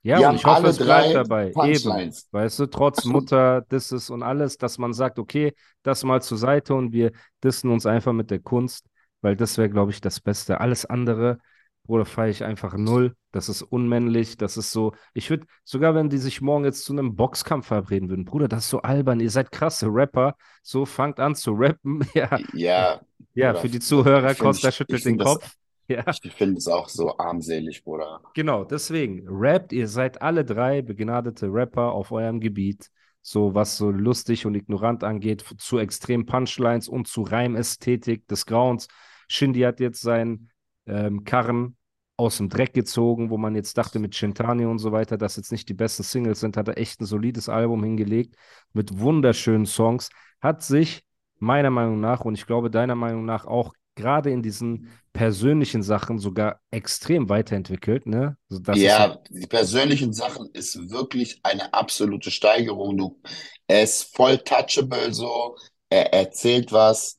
Ja, 0.04 0.20
Die 0.20 0.26
und 0.26 0.36
ich 0.36 0.46
hoffe, 0.46 0.68
es 0.68 0.78
bleibt 0.78 1.16
dabei. 1.16 1.52
Eben, 1.66 2.14
weißt 2.32 2.60
du, 2.60 2.66
trotz 2.68 3.04
Mutter, 3.04 3.62
Disses 3.62 4.10
und 4.10 4.24
alles, 4.24 4.58
dass 4.58 4.78
man 4.78 4.94
sagt, 4.94 5.20
okay, 5.20 5.54
das 5.84 6.04
mal 6.04 6.22
zur 6.22 6.38
Seite 6.38 6.76
und 6.76 6.94
wir 6.94 7.12
dissen 7.44 7.70
uns 7.70 7.86
einfach 7.86 8.14
mit 8.14 8.32
der 8.32 8.40
Kunst, 8.40 8.86
weil 9.22 9.36
das 9.36 9.58
wäre, 9.58 9.70
glaube 9.70 9.92
ich, 9.92 10.00
das 10.00 10.20
Beste. 10.22 10.62
Alles 10.62 10.86
andere, 10.86 11.40
Bruder, 11.88 12.06
feiere 12.06 12.30
ich 12.30 12.44
einfach 12.44 12.76
null. 12.78 13.16
Das 13.32 13.50
ist 13.50 13.62
unmännlich, 13.64 14.38
das 14.38 14.58
ist 14.58 14.72
so. 14.72 14.94
Ich 15.14 15.30
würde, 15.30 15.46
sogar 15.64 15.96
wenn 15.96 16.10
die 16.10 16.18
sich 16.18 16.42
morgen 16.42 16.66
jetzt 16.66 16.84
zu 16.86 16.94
einem 16.94 17.16
Boxkampf 17.16 17.68
verabreden 17.68 18.10
würden, 18.10 18.26
Bruder, 18.26 18.48
das 18.48 18.66
ist 18.66 18.70
so 18.70 18.82
albern. 18.82 19.20
Ihr 19.20 19.30
seid 19.32 19.52
krasse 19.52 19.88
Rapper, 19.88 20.36
so 20.62 20.86
fangt 20.86 21.20
an 21.20 21.34
zu 21.36 21.54
rappen. 21.54 22.06
Ja, 22.14 22.40
Ja, 22.54 23.02
ja, 23.34 23.54
für 23.56 23.70
die 23.70 23.80
Zuhörer, 23.80 24.36
Costa 24.36 24.72
schüttelt 24.72 25.04
den 25.06 25.18
das- 25.18 25.28
Kopf. 25.34 25.54
Ja. 25.90 26.04
ich 26.22 26.34
finde 26.34 26.58
es 26.58 26.68
auch 26.68 26.90
so 26.90 27.18
armselig, 27.18 27.82
Bruder. 27.86 28.20
Genau, 28.34 28.66
deswegen, 28.66 29.24
rappt, 29.30 29.72
ihr 29.72 29.88
seid 29.88 30.22
alle 30.22 30.44
drei 30.44 30.82
begnadete 30.82 31.48
Rapper 31.48 31.94
auf 31.94 32.12
eurem 32.12 32.42
Gebiet, 32.42 32.90
so 33.22 33.56
was 33.56 33.78
so 33.78 33.90
lustig 33.90 34.46
und 34.46 34.56
ignorant 34.56 35.06
angeht, 35.06 35.46
zu 35.60 35.78
extremen 35.78 36.26
Punchlines 36.26 36.90
und 36.90 37.08
zu 37.08 37.22
Reimästhetik 37.22 38.28
des 38.28 38.46
Grauens. 38.46 38.90
Shindy 39.30 39.62
hat 39.62 39.80
jetzt 39.80 40.02
seinen 40.02 40.50
ähm, 40.88 41.24
Karren 41.24 41.76
aus 42.18 42.38
dem 42.38 42.50
Dreck 42.50 42.74
gezogen, 42.74 43.30
wo 43.30 43.38
man 43.38 43.56
jetzt 43.56 43.78
dachte 43.78 44.00
mit 44.00 44.16
Shintani 44.16 44.66
und 44.66 44.80
so 44.80 44.92
weiter, 44.92 45.18
dass 45.18 45.36
jetzt 45.36 45.52
nicht 45.52 45.70
die 45.70 45.74
besten 45.76 46.04
Singles 46.04 46.40
sind, 46.40 46.58
hat 46.58 46.68
er 46.68 46.78
echt 46.78 47.00
ein 47.02 47.06
solides 47.06 47.48
Album 47.50 47.84
hingelegt 47.84 48.36
mit 48.74 49.00
wunderschönen 49.00 49.66
Songs, 49.68 50.10
hat 50.42 50.64
sich 50.64 51.04
meiner 51.40 51.70
Meinung 51.70 52.00
nach 52.00 52.22
und 52.22 52.34
ich 52.34 52.48
glaube 52.48 52.72
deiner 52.72 52.96
Meinung 52.96 53.26
nach 53.26 53.46
auch 53.46 53.74
gerade 53.96 54.32
in 54.32 54.42
diesen 54.42 54.90
persönlichen 55.14 55.84
Sachen 55.84 56.20
sogar 56.20 56.60
extrem 56.72 57.30
weiterentwickelt, 57.30 58.06
ne? 58.06 58.38
Also 58.50 58.62
das 58.62 58.84
ist 58.84 58.84
Ja, 58.84 59.18
die 59.30 59.48
persönlichen 59.48 60.14
Sachen 60.14 60.50
ist 60.54 60.90
wirklich 60.90 61.40
eine 61.44 61.74
absolute 61.74 62.32
Steigerung. 62.32 62.98
Du, 62.98 63.22
er 63.68 63.84
ist 63.84 64.16
voll 64.16 64.38
touchable, 64.40 65.14
so. 65.14 65.56
Er 65.90 66.14
erzählt 66.14 66.72
was, 66.72 67.17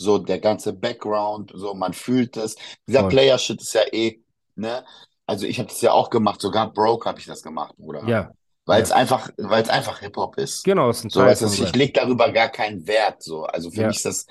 so 0.00 0.18
der 0.18 0.38
ganze 0.38 0.72
Background, 0.72 1.52
so 1.54 1.74
man 1.74 1.92
fühlt 1.92 2.36
es. 2.36 2.56
Dieser. 2.86 3.04
Player-Shit 3.08 3.60
ist 3.60 3.74
ja 3.74 3.82
eh, 3.92 4.20
ne? 4.56 4.84
Also 5.26 5.46
ich 5.46 5.58
habe 5.58 5.68
das 5.68 5.80
ja 5.80 5.92
auch 5.92 6.10
gemacht, 6.10 6.40
sogar 6.40 6.72
Broke 6.72 7.08
habe 7.08 7.20
ich 7.20 7.26
das 7.26 7.42
gemacht, 7.42 7.74
Bruder. 7.76 8.02
ja, 8.08 8.32
Weil 8.66 8.82
es 8.82 8.90
einfach, 8.90 9.30
weil 9.36 9.62
es 9.62 9.68
einfach 9.68 10.00
Hip-Hop 10.00 10.38
ist. 10.38 10.64
genau, 10.64 10.90
ist 10.90 11.04
ein 11.04 11.10
So, 11.10 11.20
weißt 11.20 11.42
ich 11.60 11.76
lege 11.76 11.92
darüber 11.92 12.32
gar 12.32 12.48
keinen 12.48 12.86
Wert. 12.86 13.22
So. 13.22 13.44
Also 13.44 13.70
für 13.70 13.82
Ja. 13.82 13.86
mich 13.88 13.98
ist 13.98 14.06
das 14.06 14.26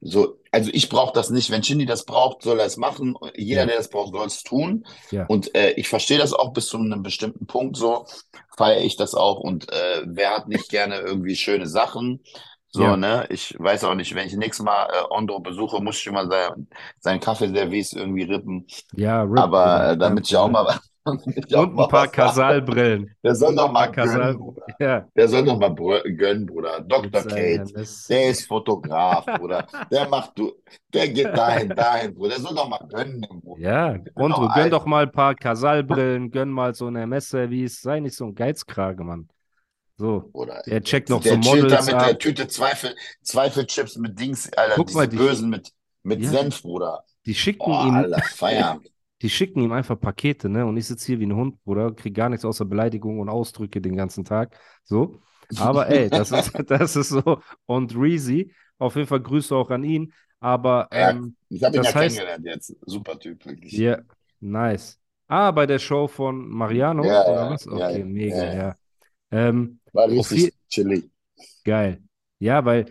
so, 0.00 0.38
also 0.52 0.70
ich 0.72 0.88
brauche 0.88 1.12
das 1.14 1.30
nicht. 1.30 1.50
Wenn 1.50 1.62
Shindy 1.64 1.86
das 1.86 2.04
braucht, 2.04 2.42
soll 2.42 2.60
er 2.60 2.66
es 2.66 2.76
machen. 2.76 3.16
Jeder, 3.34 3.62
Ja. 3.62 3.66
der 3.66 3.76
das 3.78 3.88
braucht, 3.88 4.12
soll 4.14 4.26
es 4.26 4.42
tun. 4.42 4.86
Ja. 5.10 5.24
Und 5.26 5.54
äh, 5.56 5.70
ich 5.72 5.88
verstehe 5.88 6.18
das 6.18 6.32
auch 6.32 6.52
bis 6.52 6.66
zu 6.66 6.76
einem 6.76 7.02
bestimmten 7.02 7.46
Punkt 7.46 7.76
so, 7.76 8.06
feiere 8.56 8.82
ich 8.82 8.96
das 8.96 9.14
auch. 9.14 9.40
Und 9.40 9.72
äh, 9.72 10.02
wer 10.04 10.30
hat 10.30 10.48
nicht 10.48 10.68
gerne 10.68 10.98
irgendwie 11.00 11.34
schöne 11.34 11.66
Sachen? 11.66 12.22
So, 12.68 12.82
Ja. 12.82 12.96
ne? 12.96 13.26
Ich 13.30 13.54
weiß 13.58 13.84
auch 13.84 13.94
nicht, 13.94 14.14
wenn 14.14 14.26
ich 14.26 14.36
nächstes 14.36 14.64
Mal 14.64 14.86
äh, 14.90 15.04
Ondo 15.10 15.38
besuche, 15.40 15.80
muss 15.82 15.98
ich 15.98 16.06
immer 16.06 16.26
sein, 16.28 16.68
sein 16.98 17.20
Kaffeeservice 17.20 17.94
irgendwie 17.94 18.24
rippen. 18.24 18.66
Ja, 18.94 19.22
Rip, 19.22 19.38
Aber 19.38 19.90
äh, 19.92 19.96
damit 19.96 20.26
ich 20.28 20.36
auch 20.36 20.50
mal, 20.50 20.66
ich 21.46 21.54
auch 21.56 21.62
Und 21.62 21.78
ein 21.78 21.88
paar. 21.88 22.08
Kasalbrillen. 22.08 23.14
Der 23.22 23.34
soll 23.34 23.58
ein 23.58 23.72
mal 23.72 23.86
Kasal- 23.90 24.34
gönnen, 24.34 24.38
Bruder. 24.38 24.62
Ja, 24.78 25.06
Der 25.16 25.28
soll 25.28 25.44
doch 25.44 25.58
mal 25.58 25.74
gönnen, 25.74 26.44
Bruder. 26.44 26.80
Dr. 26.82 27.22
Kate. 27.22 27.64
Der 28.10 28.30
ist 28.30 28.46
Fotograf, 28.46 29.24
Bruder. 29.24 29.66
Der 29.90 30.08
macht 30.08 30.36
du, 30.38 30.52
der 30.92 31.08
geht 31.08 31.34
dahin, 31.36 31.68
dahin, 31.74 32.14
Bruder. 32.14 32.30
Der 32.30 32.40
soll 32.40 32.54
doch 32.54 32.68
mal 32.68 32.84
gönnen, 32.90 33.20
Bruder. 33.22 33.60
Ja, 33.62 33.90
und 34.14 34.34
Genau, 34.34 34.48
gönn 34.54 34.70
doch 34.70 34.84
mal 34.84 35.04
ein 35.04 35.12
paar 35.12 35.34
Kasalbrillen, 35.34 36.30
gönn 36.30 36.50
mal 36.50 36.74
so 36.74 36.88
ein 36.88 36.96
MS-Service, 36.96 37.80
sei 37.80 38.00
nicht 38.00 38.16
so 38.16 38.26
ein 38.26 38.34
Geizkrage, 38.34 39.02
Mann. 39.04 39.28
So, 39.98 40.28
Bruder. 40.32 40.62
er 40.66 40.82
checkt 40.82 41.08
noch 41.08 41.22
Der 41.22 41.34
so 41.34 41.40
chillt 41.40 41.64
da 41.64 41.68
Models 41.68 41.86
mit 41.86 41.94
ab. 41.94 42.06
der 42.06 42.18
Tüte 42.18 42.48
Zweifel, 42.48 42.94
Zweifelchips 43.22 43.96
mit 43.96 44.18
Dings, 44.20 44.52
Alter. 44.52 44.74
Guck 44.76 44.92
mal, 44.94 45.08
die- 45.08 45.16
Bösen 45.16 45.48
mit, 45.48 45.72
mit 46.02 46.20
Ja. 46.20 46.30
Senf, 46.30 46.62
Bruder. 46.62 47.02
Die 47.24 47.34
schicken 47.34 47.64
Boah, 47.70 47.86
ihm, 47.86 47.94
Alter, 47.94 48.20
Feierabend. 48.34 48.90
die 49.22 49.30
schicken 49.30 49.62
ihm 49.62 49.72
einfach 49.72 49.98
Pakete, 49.98 50.48
ne? 50.50 50.66
Und 50.66 50.76
ich 50.76 50.86
sitze 50.86 51.06
hier 51.06 51.18
wie 51.20 51.26
ein 51.26 51.34
Hund, 51.34 51.62
Bruder, 51.64 51.92
krieg 51.92 52.14
gar 52.14 52.28
nichts 52.28 52.44
außer 52.44 52.66
Beleidigungen 52.66 53.20
und 53.20 53.28
Ausdrücke 53.30 53.80
den 53.80 53.96
ganzen 53.96 54.24
Tag. 54.24 54.58
So. 54.84 55.20
Aber 55.58 55.88
ey, 55.88 56.10
das 56.10 56.30
ist, 56.30 56.52
das 56.70 56.96
ist 56.96 57.08
so. 57.08 57.40
Und 57.64 57.96
Reezy, 57.96 58.52
auf 58.78 58.96
jeden 58.96 59.08
Fall 59.08 59.20
Grüße 59.20 59.54
auch 59.56 59.70
an 59.70 59.82
ihn. 59.84 60.12
Aber 60.40 60.88
Ja, 60.92 61.10
ähm, 61.10 61.36
Ich 61.48 61.62
habe 61.64 61.76
ihn 61.76 61.82
Das 61.82 61.94
ja 61.94 62.00
heißt- 62.00 62.02
kennengelernt 62.02 62.44
jetzt. 62.44 62.76
Super 62.84 63.18
Typ, 63.18 63.46
wirklich. 63.46 63.72
ja, 63.72 63.98
nice. 64.40 64.98
Ah, 65.28 65.50
bei 65.50 65.66
der 65.66 65.78
Show 65.78 66.06
von 66.06 66.46
Mariano 66.48 67.02
Ja, 67.02 67.24
oder 67.24 67.34
ja, 67.46 67.50
was? 67.50 67.64
ja, 67.64 67.72
Okay, 67.72 67.98
ja, 68.00 68.04
mega, 68.04 68.36
ja, 68.36 68.44
ja. 68.44 68.54
ja. 68.54 68.74
Ähm, 69.32 69.80
War 69.96 70.08
richtig 70.08 70.54
chillig. 70.68 71.10
Geil. 71.64 72.02
Ja, 72.38 72.64
weil, 72.64 72.86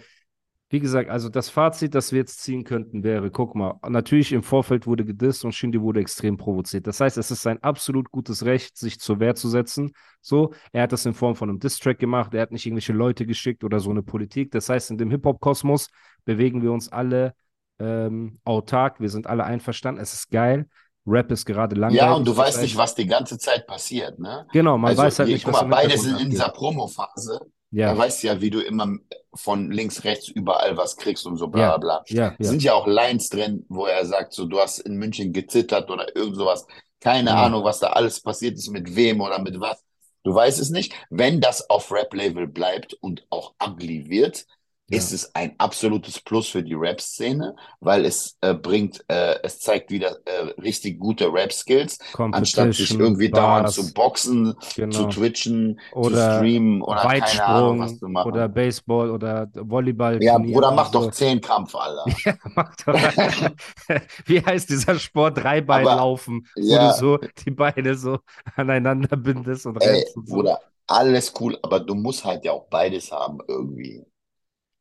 wie 0.69 0.79
gesagt, 0.79 1.09
also 1.09 1.29
das 1.29 1.49
Fazit, 1.49 1.93
das 1.93 2.11
wir 2.11 2.19
jetzt 2.19 2.41
ziehen 2.41 2.63
könnten, 2.63 3.03
wäre, 3.03 3.29
guck 3.29 3.55
mal, 3.55 3.79
natürlich 3.87 4.33
im 4.33 4.43
Vorfeld 4.43 4.87
wurde 4.87 5.05
gedisst 5.05 5.45
und 5.45 5.53
Shindy 5.53 5.79
wurde 5.79 5.99
extrem 5.99 6.37
provoziert. 6.37 6.87
Das 6.87 6.99
heißt, 6.99 7.17
es 7.17 7.29
ist 7.29 7.43
sein 7.43 7.61
absolut 7.61 8.11
gutes 8.11 8.43
Recht, 8.43 8.77
sich 8.77 8.99
zur 8.99 9.19
Wehr 9.19 9.35
zu 9.35 9.47
setzen. 9.47 9.91
So, 10.21 10.53
er 10.71 10.83
hat 10.83 10.91
das 10.91 11.05
in 11.05 11.13
Form 11.13 11.35
von 11.35 11.49
einem 11.49 11.59
Diss-Track 11.59 11.99
gemacht, 11.99 12.33
er 12.33 12.41
hat 12.41 12.51
nicht 12.51 12.65
irgendwelche 12.65 12.93
Leute 12.93 13.25
geschickt 13.25 13.63
oder 13.63 13.79
so 13.79 13.91
eine 13.91 14.01
Politik. 14.01 14.51
Das 14.51 14.67
heißt, 14.67 14.91
in 14.91 14.97
dem 14.97 15.11
Hip-Hop-Kosmos 15.11 15.89
bewegen 16.25 16.63
wir 16.63 16.71
uns 16.71 16.89
alle 16.89 17.35
ähm, 17.77 18.39
autark, 18.43 18.99
wir 18.99 19.09
sind 19.09 19.27
alle 19.27 19.43
einverstanden, 19.43 20.01
es 20.01 20.13
ist 20.13 20.31
geil. 20.31 20.67
Rap 21.07 21.31
ist 21.31 21.45
gerade 21.45 21.75
langweilig. 21.75 22.01
Ja, 22.01 22.13
und 22.13 22.27
du 22.27 22.35
weißt 22.35 22.61
nicht, 22.61 22.77
was 22.77 22.95
die 22.95 23.05
ganze 23.05 23.37
Zeit 23.37 23.67
passiert, 23.67 24.17
ne? 24.19 24.47
Genau, 24.53 24.77
man 24.77 24.89
Also, 24.91 25.03
weiß 25.03 25.19
halt 25.19 25.29
je- 25.29 25.35
nicht, 25.35 25.45
guck 25.45 25.53
was 25.53 25.61
mal, 25.61 25.69
beide 25.69 25.97
sind 25.97 26.19
in 26.19 26.29
dieser 26.31 26.49
Promophase. 26.49 27.39
Ja, 27.71 27.89
Er 27.89 27.97
weiß 27.97 28.21
ja, 28.23 28.39
wie 28.41 28.49
du 28.49 28.61
immer 28.61 28.87
von 29.33 29.69
links, 29.71 30.03
rechts 30.03 30.29
überall 30.29 30.77
was 30.77 30.95
kriegst 30.97 31.25
und 31.25 31.37
so 31.37 31.47
bla 31.47 31.61
Ja, 31.61 31.77
bla 31.77 31.99
bla. 31.99 32.03
ja, 32.07 32.33
ja. 32.39 32.45
Sind 32.49 32.63
ja 32.63 32.73
auch 32.73 32.87
Lines 32.87 33.29
drin, 33.29 33.65
wo 33.69 33.85
er 33.85 34.05
sagt, 34.05 34.33
so 34.33 34.45
du 34.45 34.59
hast 34.59 34.79
in 34.79 34.95
München 34.95 35.33
gezittert 35.33 35.89
oder 35.91 36.15
irgend 36.15 36.37
sowas. 36.37 36.65
Keine 37.01 37.31
Ja. 37.31 37.43
Ahnung, 37.43 37.63
was 37.63 37.79
da 37.79 37.87
alles 37.87 38.21
passiert 38.21 38.55
ist, 38.57 38.69
mit 38.69 38.95
wem 38.95 39.19
oder 39.21 39.39
mit 39.39 39.59
was. 39.59 39.83
Du 40.23 40.33
weißt 40.33 40.59
es 40.59 40.69
nicht. 40.69 40.93
Wenn 41.09 41.41
das 41.41 41.69
auf 41.69 41.91
Rap-Label 41.91 42.47
bleibt 42.47 42.93
und 42.95 43.25
auch 43.29 43.53
ugly 43.63 44.09
wird, 44.09 44.45
Ja. 44.87 44.97
ist 44.97 45.11
es 45.11 45.33
ein 45.33 45.55
absolutes 45.57 46.19
Plus 46.19 46.47
für 46.47 46.61
die 46.61 46.75
Rap-Szene, 46.75 47.55
weil 47.79 48.05
es 48.05 48.37
äh, 48.41 48.53
bringt, 48.53 49.03
äh, 49.07 49.39
es 49.41 49.59
zeigt 49.59 49.89
wieder 49.89 50.17
äh, 50.25 50.61
richtig 50.61 50.99
gute 50.99 51.33
Rap-Skills, 51.33 51.97
anstatt 52.17 52.75
sich 52.75 52.91
irgendwie 52.91 53.29
dauernd 53.29 53.71
zu 53.71 53.93
boxen, 53.93 54.53
zu 54.59 54.81
genau. 54.81 55.07
twitchen, 55.07 55.79
zu 55.91 55.97
Oder 55.97 56.37
streamen 56.37 56.83
oder 56.83 57.01
keine 57.01 57.45
Ahnung, 57.45 57.79
was 57.79 57.91
Weitsprung 57.91 57.99
zu 57.99 58.07
machen. 58.09 58.31
oder 58.31 58.47
Baseball 58.47 59.09
oder 59.09 59.49
Volleyball. 59.55 60.21
ja, 60.21 60.37
Bruder, 60.37 60.57
oder 60.57 60.71
mach 60.71 60.93
so. 60.93 60.99
doch 60.99 61.11
Zehnkampf, 61.11 61.75
Alter. 61.75 62.05
Ja, 62.25 62.35
mach 62.55 62.75
doch. 62.77 62.93
Wie 64.25 64.43
heißt 64.43 64.69
dieser 64.69 64.97
Sport? 64.99 65.37
Dreibeinlaufen, 65.37 66.47
wo 66.55 66.61
ja. 66.61 66.91
du 66.91 66.97
so 66.97 67.17
die 67.17 67.51
Beine 67.51 67.95
so 67.95 68.19
aneinander 68.55 69.17
bindest 69.17 69.65
und 69.65 69.81
Ey, 69.81 69.89
rennst 69.89 70.15
und 70.15 70.27
so. 70.27 70.35
Bruder, 70.35 70.61
alles 70.87 71.33
cool, 71.39 71.57
aber 71.63 71.79
du 71.79 71.95
musst 71.95 72.23
halt 72.23 72.45
ja 72.45 72.51
auch 72.51 72.67
beides 72.69 73.11
haben 73.11 73.39
irgendwie. 73.47 74.05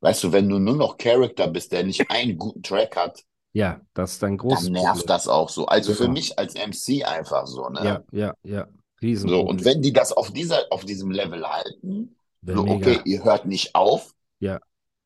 Weißt 0.05 0.23
du, 0.23 0.31
wenn 0.31 0.47
du 0.49 0.59
nur 0.59 0.75
noch 0.75 0.97
Charakter 0.97 1.47
bist, 1.47 1.71
der 1.71 1.83
nicht 1.83 2.09
einen 2.11 2.37
guten 2.37 2.61
Track 2.63 2.95
hat, 2.95 3.23
Ja, 3.53 3.81
das 3.93 4.13
ist 4.13 4.23
ein 4.23 4.37
großes 4.37 4.65
dann 4.65 4.73
nervt 4.73 4.87
Problem. 4.87 5.07
das 5.07 5.27
auch 5.27 5.49
so. 5.49 5.65
Also 5.65 5.93
für 5.93 6.03
Genau. 6.03 6.13
mich 6.13 6.37
als 6.37 6.55
MC 6.55 7.03
einfach 7.05 7.47
so, 7.47 7.69
ne? 7.69 7.79
Ja, 7.83 8.03
ja, 8.11 8.33
ja. 8.43 8.67
So, 8.67 8.71
Riesenproblem. 9.01 9.47
und 9.47 9.65
wenn 9.65 9.81
die 9.81 9.93
das 9.93 10.11
auf 10.13 10.31
dieser, 10.31 10.65
auf 10.71 10.85
diesem 10.85 11.11
Level 11.11 11.45
halten, 11.47 12.15
so, 12.45 12.63
mega. 12.63 12.91
okay, 12.91 12.99
ihr 13.05 13.23
hört 13.23 13.45
nicht 13.45 13.73
auf, 13.75 14.13
Ja, 14.39 14.59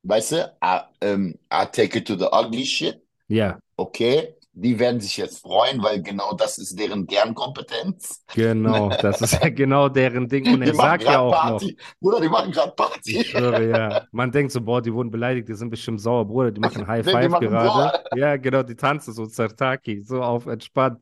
weißt 0.03 0.31
du, 0.33 0.53
I, 0.63 0.79
ähm, 1.01 1.39
I 1.53 1.65
take 1.71 1.97
it 1.99 2.07
to 2.07 2.15
the 2.17 2.27
ugly 2.31 2.65
shit, 2.65 3.01
ja, 3.27 3.59
okay, 3.77 4.35
die 4.53 4.77
werden 4.79 4.99
sich 4.99 5.15
jetzt 5.17 5.41
freuen, 5.41 5.81
weil 5.83 6.01
genau 6.01 6.33
das 6.33 6.57
ist 6.57 6.77
deren 6.77 7.07
Kernkompetenz. 7.07 8.23
genau. 8.33 8.89
Das 9.01 9.21
ist 9.21 9.33
ja 9.41 9.49
genau 9.49 9.89
deren 9.89 10.27
Ding. 10.27 10.47
Und 10.53 10.61
Die 10.61 10.69
er 10.69 10.75
machen 10.75 10.89
sagt 10.89 11.03
ja 11.03 11.19
auch 11.19 11.31
noch, 11.31 11.41
Party. 11.41 11.77
Bruder, 11.99 12.19
die 12.21 12.29
machen 12.29 12.51
gerade 12.51 12.73
Party. 12.73 13.23
schwöre, 13.23 13.69
ja. 13.69 14.07
Man 14.11 14.31
denkt 14.31 14.51
so, 14.51 14.61
boah, 14.61 14.81
die 14.81 14.93
wurden 14.93 15.11
beleidigt, 15.11 15.47
die 15.47 15.53
sind 15.55 15.69
bestimmt 15.69 16.01
sauer, 16.01 16.25
Bruder, 16.25 16.51
die 16.51 16.59
machen 16.59 16.85
High 16.87 17.05
die 17.05 17.11
Five 17.11 17.29
machen 17.29 17.47
gerade. 17.49 18.03
Ja, 18.15 18.37
genau, 18.37 18.63
die 18.63 18.75
tanzen 18.75 19.13
so 19.13 19.25
Zartaki, 19.25 20.01
so 20.03 20.21
auf 20.21 20.45
entspannt. 20.47 20.99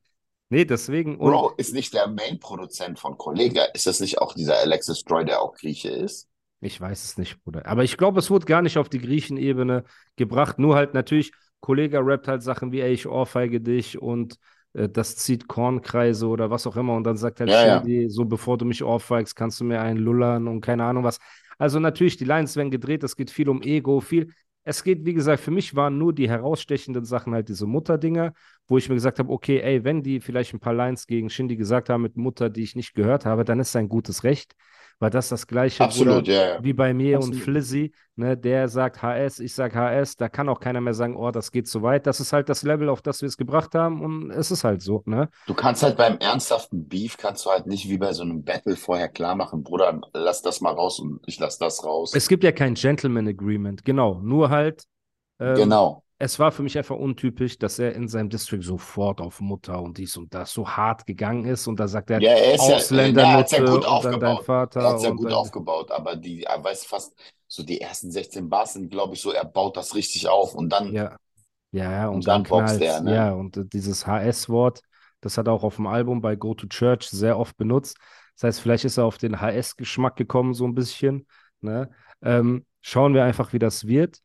Nee, 0.49 0.63
deswegen. 0.63 1.17
Bro, 1.17 1.53
ist 1.57 1.73
nicht 1.73 1.93
der 1.93 2.07
Main-Produzent 2.07 2.99
von 2.99 3.17
Kollega, 3.17 3.63
ist 3.73 3.85
das 3.87 3.99
nicht 3.99 4.19
auch 4.19 4.33
dieser 4.33 4.57
Alexis 4.59 5.03
Troy, 5.03 5.25
der 5.25 5.41
auch 5.41 5.53
Grieche 5.53 5.89
ist? 5.89 6.27
Ich 6.59 6.79
weiß 6.81 7.03
es 7.03 7.17
nicht, 7.17 7.43
Bruder. 7.43 7.65
Aber 7.67 7.83
ich 7.83 7.97
glaube, 7.97 8.19
es 8.19 8.31
wurde 8.31 8.45
gar 8.45 8.61
nicht 8.61 8.77
auf 8.77 8.89
die 8.89 8.99
Griechenebene 8.99 9.83
gebracht. 10.15 10.57
Nur 10.57 10.75
halt 10.75 10.93
natürlich, 10.93 11.31
Kollege 11.59 11.99
rappt 12.05 12.27
halt 12.27 12.43
Sachen 12.43 12.71
wie, 12.71 12.81
ey, 12.81 12.93
ich 12.93 13.07
ohrfeige 13.07 13.61
dich 13.61 14.01
und 14.01 14.37
äh, 14.73 14.89
das 14.89 15.15
zieht 15.17 15.47
Kornkreise 15.47 16.27
oder 16.27 16.49
was 16.49 16.67
auch 16.67 16.77
immer. 16.77 16.95
Und 16.95 17.03
dann 17.03 17.17
sagt 17.17 17.39
halt 17.39 17.51
Ja, 17.51 17.65
ja. 17.65 17.83
Shindy, 17.83 18.09
so 18.09 18.25
bevor 18.25 18.57
du 18.57 18.65
mich 18.65 18.83
ohrfeigst, 18.83 19.35
kannst 19.35 19.59
du 19.59 19.65
mir 19.65 19.81
einen 19.81 19.99
lullern 19.99 20.47
und 20.47 20.61
keine 20.61 20.83
Ahnung 20.85 21.03
was. 21.03 21.19
Also 21.57 21.79
natürlich, 21.79 22.17
die 22.17 22.25
Lines 22.25 22.55
werden 22.55 22.71
gedreht, 22.71 23.03
es 23.03 23.15
geht 23.15 23.31
viel 23.31 23.49
um 23.49 23.61
Ego, 23.61 23.99
viel. 23.99 24.31
Es 24.63 24.83
geht, 24.83 25.05
wie 25.05 25.13
gesagt, 25.13 25.41
für 25.41 25.51
mich 25.51 25.75
waren 25.75 25.97
nur 25.97 26.13
die 26.13 26.29
herausstechenden 26.29 27.05
Sachen 27.05 27.33
halt 27.33 27.47
diese 27.47 27.65
Mutterdinger, 27.65 28.33
wo 28.67 28.77
ich 28.77 28.89
mir 28.89 28.95
gesagt 28.95 29.17
habe, 29.17 29.31
okay, 29.31 29.59
ey, 29.61 29.83
wenn 29.85 30.03
die 30.03 30.19
vielleicht 30.19 30.53
ein 30.53 30.59
paar 30.59 30.73
Lines 30.73 31.07
gegen 31.07 31.29
Shindy 31.29 31.55
gesagt 31.55 31.89
haben 31.89 32.01
mit 32.01 32.17
Mutter, 32.17 32.49
die 32.49 32.63
ich 32.63 32.75
nicht 32.75 32.93
gehört 32.93 33.25
habe, 33.25 33.45
dann 33.45 33.59
ist 33.61 33.71
sein 33.71 33.87
gutes 33.87 34.23
Recht. 34.25 34.55
Weil 34.99 35.11
das 35.11 35.29
das 35.29 35.45
gleiche, 35.45 35.83
Absolut, 35.83 36.25
Bruder, 36.25 36.33
ja, 36.33 36.47
ja. 36.55 36.63
wie 36.63 36.73
bei 36.73 36.93
mir 36.93 37.17
Absolut. 37.17 37.35
und 37.37 37.43
Flizzy, 37.43 37.91
ne, 38.15 38.35
der 38.35 38.67
sagt 38.67 39.03
HS, 39.03 39.39
ich 39.39 39.53
sag 39.53 39.75
HS, 39.75 40.15
da 40.15 40.27
kann 40.27 40.49
auch 40.49 40.59
keiner 40.59 40.81
mehr 40.81 40.95
sagen, 40.95 41.15
oh, 41.15 41.29
das 41.29 41.51
geht 41.51 41.67
zu 41.67 41.83
weit. 41.83 42.07
Das 42.07 42.19
ist 42.19 42.33
halt 42.33 42.49
das 42.49 42.63
Level, 42.63 42.89
auf 42.89 43.03
das 43.03 43.21
wir 43.21 43.27
es 43.27 43.37
gebracht 43.37 43.75
haben 43.75 44.01
und 44.03 44.31
es 44.31 44.49
ist 44.49 44.63
halt 44.63 44.81
so, 44.81 45.03
ne? 45.05 45.29
Du 45.45 45.53
kannst 45.53 45.83
halt 45.83 45.97
beim 45.97 46.17
ernsthaften 46.17 46.87
Beef, 46.87 47.17
kannst 47.17 47.45
du 47.45 47.51
halt 47.51 47.67
nicht 47.67 47.87
wie 47.89 47.99
bei 47.99 48.11
so 48.13 48.23
einem 48.23 48.43
Battle 48.43 48.75
vorher 48.75 49.07
klar 49.07 49.35
machen, 49.35 49.63
Bruder, 49.63 50.01
lass 50.13 50.41
das 50.41 50.61
mal 50.61 50.73
raus 50.73 50.99
und 50.99 51.19
ich 51.27 51.39
lass 51.39 51.59
das 51.59 51.83
raus. 51.83 52.13
Es 52.15 52.27
gibt 52.27 52.43
ja 52.43 52.51
kein 52.51 52.73
Gentleman 52.73 53.27
Agreement, 53.27 53.85
genau, 53.85 54.19
nur 54.21 54.49
halt, 54.49 54.85
ähm, 55.39 55.55
Genau. 55.55 56.03
Es 56.19 56.39
war 56.39 56.51
für 56.51 56.63
mich 56.63 56.77
einfach 56.77 56.95
untypisch, 56.95 57.59
dass 57.59 57.77
er 57.79 57.93
in 57.93 58.07
seinem 58.07 58.29
District 58.29 58.61
sofort 58.61 59.21
auf 59.21 59.39
Mutter 59.39 59.81
und 59.81 59.97
dies 59.97 60.17
und 60.17 60.33
das 60.33 60.51
so 60.51 60.67
hart 60.67 61.05
gegangen 61.05 61.45
ist 61.45 61.67
und 61.67 61.79
da 61.79 61.87
sagt 61.87 62.09
er, 62.09 62.21
Ja, 62.21 62.31
er 62.31 62.55
ist 62.55 62.67
ja, 62.67 62.75
Ausländer 62.75 63.21
ja, 63.21 63.31
er 63.31 63.37
hat's 63.37 63.51
ja 63.51 63.59
gut 63.59 63.69
und 63.69 63.83
dann 63.83 64.19
dein 64.19 64.19
aufgebaut. 64.23 64.45
Vater 64.45 64.81
Er 64.81 64.89
hat's 64.89 65.03
ja 65.03 65.09
und 65.09 65.17
gut 65.17 65.31
aufgebaut, 65.31 65.91
aber 65.91 66.15
die, 66.15 66.43
er 66.43 66.63
weiß 66.63 66.85
fast, 66.85 67.13
so 67.47 67.63
die 67.63 67.81
ersten 67.81 68.11
16 68.11 68.49
Bars 68.49 68.73
sind, 68.73 68.89
glaube 68.89 69.13
ich, 69.13 69.21
so, 69.21 69.31
er 69.31 69.45
baut 69.45 69.77
das 69.77 69.93
richtig 69.93 70.27
auf 70.27 70.55
und 70.55 70.69
dann, 70.69 70.93
Ja, 70.93 71.17
ja, 71.71 71.91
ja, 71.91 72.07
und, 72.07 72.15
Und 72.15 72.27
dann 72.27 72.43
dann 72.43 72.49
boxt 72.49 72.81
er, 72.81 73.01
ne? 73.01 73.15
Ja, 73.15 73.31
und 73.33 73.57
äh, 73.57 73.65
dieses 73.65 74.07
HS-Wort, 74.07 74.81
das 75.21 75.37
hat 75.37 75.47
er 75.47 75.53
auch 75.53 75.63
auf 75.63 75.75
dem 75.75 75.87
Album 75.87 76.21
bei 76.21 76.35
Go 76.35 76.53
to 76.53 76.67
Church 76.67 77.09
sehr 77.09 77.37
oft 77.37 77.57
benutzt. 77.57 77.97
Das 78.35 78.43
heißt, 78.43 78.61
vielleicht 78.61 78.85
ist 78.85 78.97
er 78.97 79.05
auf 79.05 79.17
den 79.17 79.41
HS-Geschmack 79.41 80.15
gekommen, 80.15 80.53
so 80.53 80.65
ein 80.65 80.75
bisschen. 80.75 81.27
Ne? 81.61 81.89
Ähm, 82.21 82.65
schauen 82.81 83.13
wir 83.13 83.23
einfach, 83.23 83.53
wie 83.53 83.59
das 83.59 83.87
wird. 83.87 84.19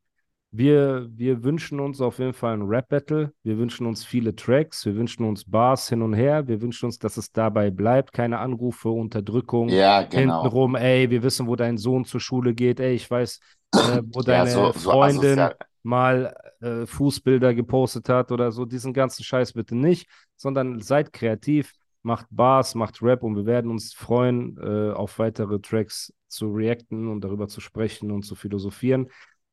Wir, 0.55 1.09
wir 1.17 1.43
wünschen 1.45 1.81
uns 1.81 2.01
auf 2.03 2.19
jeden 2.19 2.35
Fall 2.35 2.53
ein 2.53 2.63
Rap-Battle. 2.63 3.33
Wir 3.43 3.57
wünschen 3.57 3.87
uns 3.87 4.05
viele 4.05 4.37
Tracks. 4.37 4.85
Wir 4.85 4.95
wünschen 4.97 5.25
uns 5.25 5.45
Bars 5.51 5.89
hin 5.89 6.03
und 6.03 6.13
her. 6.13 6.47
Wir 6.47 6.61
wünschen 6.61 6.87
uns, 6.87 6.99
dass 6.99 7.17
es 7.17 7.33
dabei 7.33 7.71
bleibt. 7.71 8.13
Keine 8.13 8.39
Anrufe, 8.39 8.91
Unterdrückung. 8.91 9.69
ja, 9.69 10.03
genau. 10.03 10.43
Hintenrum, 10.43 10.77
ey, 10.77 11.09
wir 11.11 11.23
wissen, 11.23 11.47
wo 11.47 11.57
dein 11.57 11.79
Sohn 11.79 12.05
zur 12.05 12.21
Schule 12.21 12.53
geht. 12.55 12.81
Ey, 12.81 12.95
ich 12.95 13.11
weiß, 13.11 13.41
äh, 13.79 14.03
wo 14.13 14.21
Ja, 14.27 14.45
deine 14.45 14.51
so, 14.51 14.73
so 14.75 14.91
Freundin 14.91 15.39
asozial. 15.41 15.57
mal 15.83 16.35
äh, 16.61 16.85
Fußbilder 16.87 17.55
gepostet 17.55 18.09
hat 18.11 18.31
oder 18.31 18.53
so. 18.53 18.67
Diesen 18.67 18.93
ganzen 18.93 19.25
Scheiß 19.25 19.55
bitte 19.55 19.75
nicht, 19.75 20.07
sondern 20.37 20.81
seid 20.83 21.15
kreativ, 21.15 21.73
macht 22.03 22.27
Bars, 22.31 22.75
macht 22.75 23.03
Rap 23.03 23.23
und 23.23 23.37
wir 23.37 23.47
werden 23.47 23.71
uns 23.71 23.95
freuen, 23.95 24.59
äh, 24.59 24.93
auf 24.93 25.19
weitere 25.19 25.61
Tracks 25.61 26.13
zu 26.29 26.51
reacten 26.53 27.09
und 27.09 27.23
darüber 27.23 27.49
zu 27.49 27.61
sprechen 27.61 28.11
und 28.11 28.25
zu 28.25 28.35
philosophieren. 28.35 29.09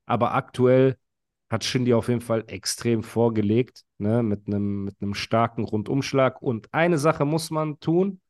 Aber 0.10 0.34
aktuell 0.34 0.98
hat 1.50 1.64
Shindy 1.64 1.94
auf 1.94 2.08
jeden 2.10 2.22
Fall 2.22 2.44
extrem 2.48 3.04
vorgelegt, 3.04 3.84
ne, 3.98 4.24
mit 4.24 4.48
einem 4.48 4.86
mit 4.86 4.96
einem 5.02 5.14
starken 5.14 5.64
Rundumschlag. 5.64 6.42
Und 6.42 6.68
eine 6.74 6.98
Sache 6.98 7.26
muss 7.26 7.50
man 7.52 7.80
tun, 7.80 8.22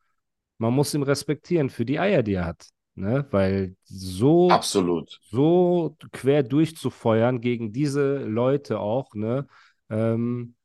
man 0.58 0.74
muss 0.74 0.94
ihn 0.94 1.04
respektieren 1.04 1.70
für 1.70 1.86
die 1.86 2.00
Eier, 2.00 2.24
die 2.24 2.34
er 2.34 2.46
hat. 2.46 2.68
Ne? 2.96 3.26
Weil 3.32 3.76
so 3.84 4.50
Absolut. 4.50 5.20
so 5.32 5.96
quer 6.12 6.44
durchzufeuern 6.44 7.39
gegen 7.39 7.72
diese 7.72 8.18
Leute 8.20 8.80
auch, 8.80 9.15
ne, 9.15 9.48
ähm, 9.89 10.56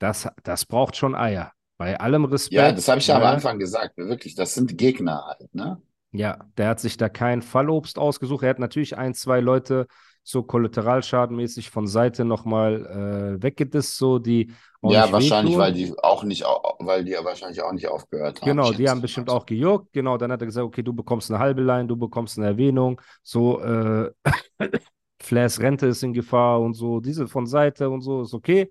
das, 0.00 0.28
das 0.42 0.66
braucht 0.66 0.96
schon 0.96 1.14
Eier. 1.14 1.52
Bei 1.76 1.98
allem 1.98 2.24
Respekt. 2.24 2.52
Ja, 2.54 2.72
das 2.72 2.88
habe 2.88 2.98
ich 2.98 3.06
ja 3.06 3.16
am 3.16 3.22
ne? 3.22 3.28
Anfang 3.28 3.58
gesagt. 3.58 3.96
Wirklich, 3.96 4.34
das 4.34 4.54
sind 4.54 4.76
Gegner 4.76 5.24
halt, 5.24 5.54
ne? 5.54 5.80
Ja, 6.12 6.38
der 6.56 6.68
hat 6.68 6.80
sich 6.80 6.96
da 6.96 7.08
kein 7.08 7.42
Fallobst 7.42 7.98
ausgesucht. 7.98 8.44
Er 8.44 8.50
hat 8.50 8.60
natürlich 8.60 8.96
ein, 8.96 9.14
zwei 9.14 9.40
Leute 9.40 9.88
so 10.24 10.42
kollateralschadenmäßig 10.42 11.70
von 11.70 11.86
Seite 11.86 12.24
nochmal 12.24 13.36
äh, 13.38 13.42
weggedisst, 13.42 13.96
so 13.98 14.18
die 14.18 14.50
Ja, 14.82 15.10
wahrscheinlich, 15.12 15.56
weil 15.56 15.72
die 15.72 15.94
auch 16.02 16.24
nicht, 16.24 16.42
weil 16.44 17.04
die 17.04 17.12
ja 17.12 17.24
wahrscheinlich 17.24 17.62
auch 17.62 17.72
nicht 17.72 17.88
aufgehört 17.88 18.42
haben. 18.42 18.50
Genau, 18.50 18.72
die 18.72 18.88
haben 18.88 19.00
bestimmt 19.00 19.30
auch 19.30 19.46
gejuckt. 19.46 19.92
Genau, 19.92 20.18
dann 20.18 20.30
hat 20.30 20.42
er 20.42 20.46
gesagt, 20.46 20.66
okay, 20.66 20.82
du 20.82 20.92
bekommst 20.92 21.30
eine 21.30 21.38
halbe 21.40 21.62
Line, 21.62 21.86
du 21.86 21.96
bekommst 21.96 22.38
eine 22.38 22.46
Erwähnung. 22.48 23.00
So, 23.22 23.60
äh, 23.62 24.10
Flairs 25.22 25.60
Rente 25.60 25.86
ist 25.86 26.02
in 26.02 26.12
Gefahr 26.12 26.60
und 26.60 26.74
so. 26.74 27.00
Diese 27.00 27.26
von 27.26 27.46
Seite 27.46 27.88
und 27.88 28.02
so 28.02 28.22
ist 28.22 28.34
okay. 28.34 28.70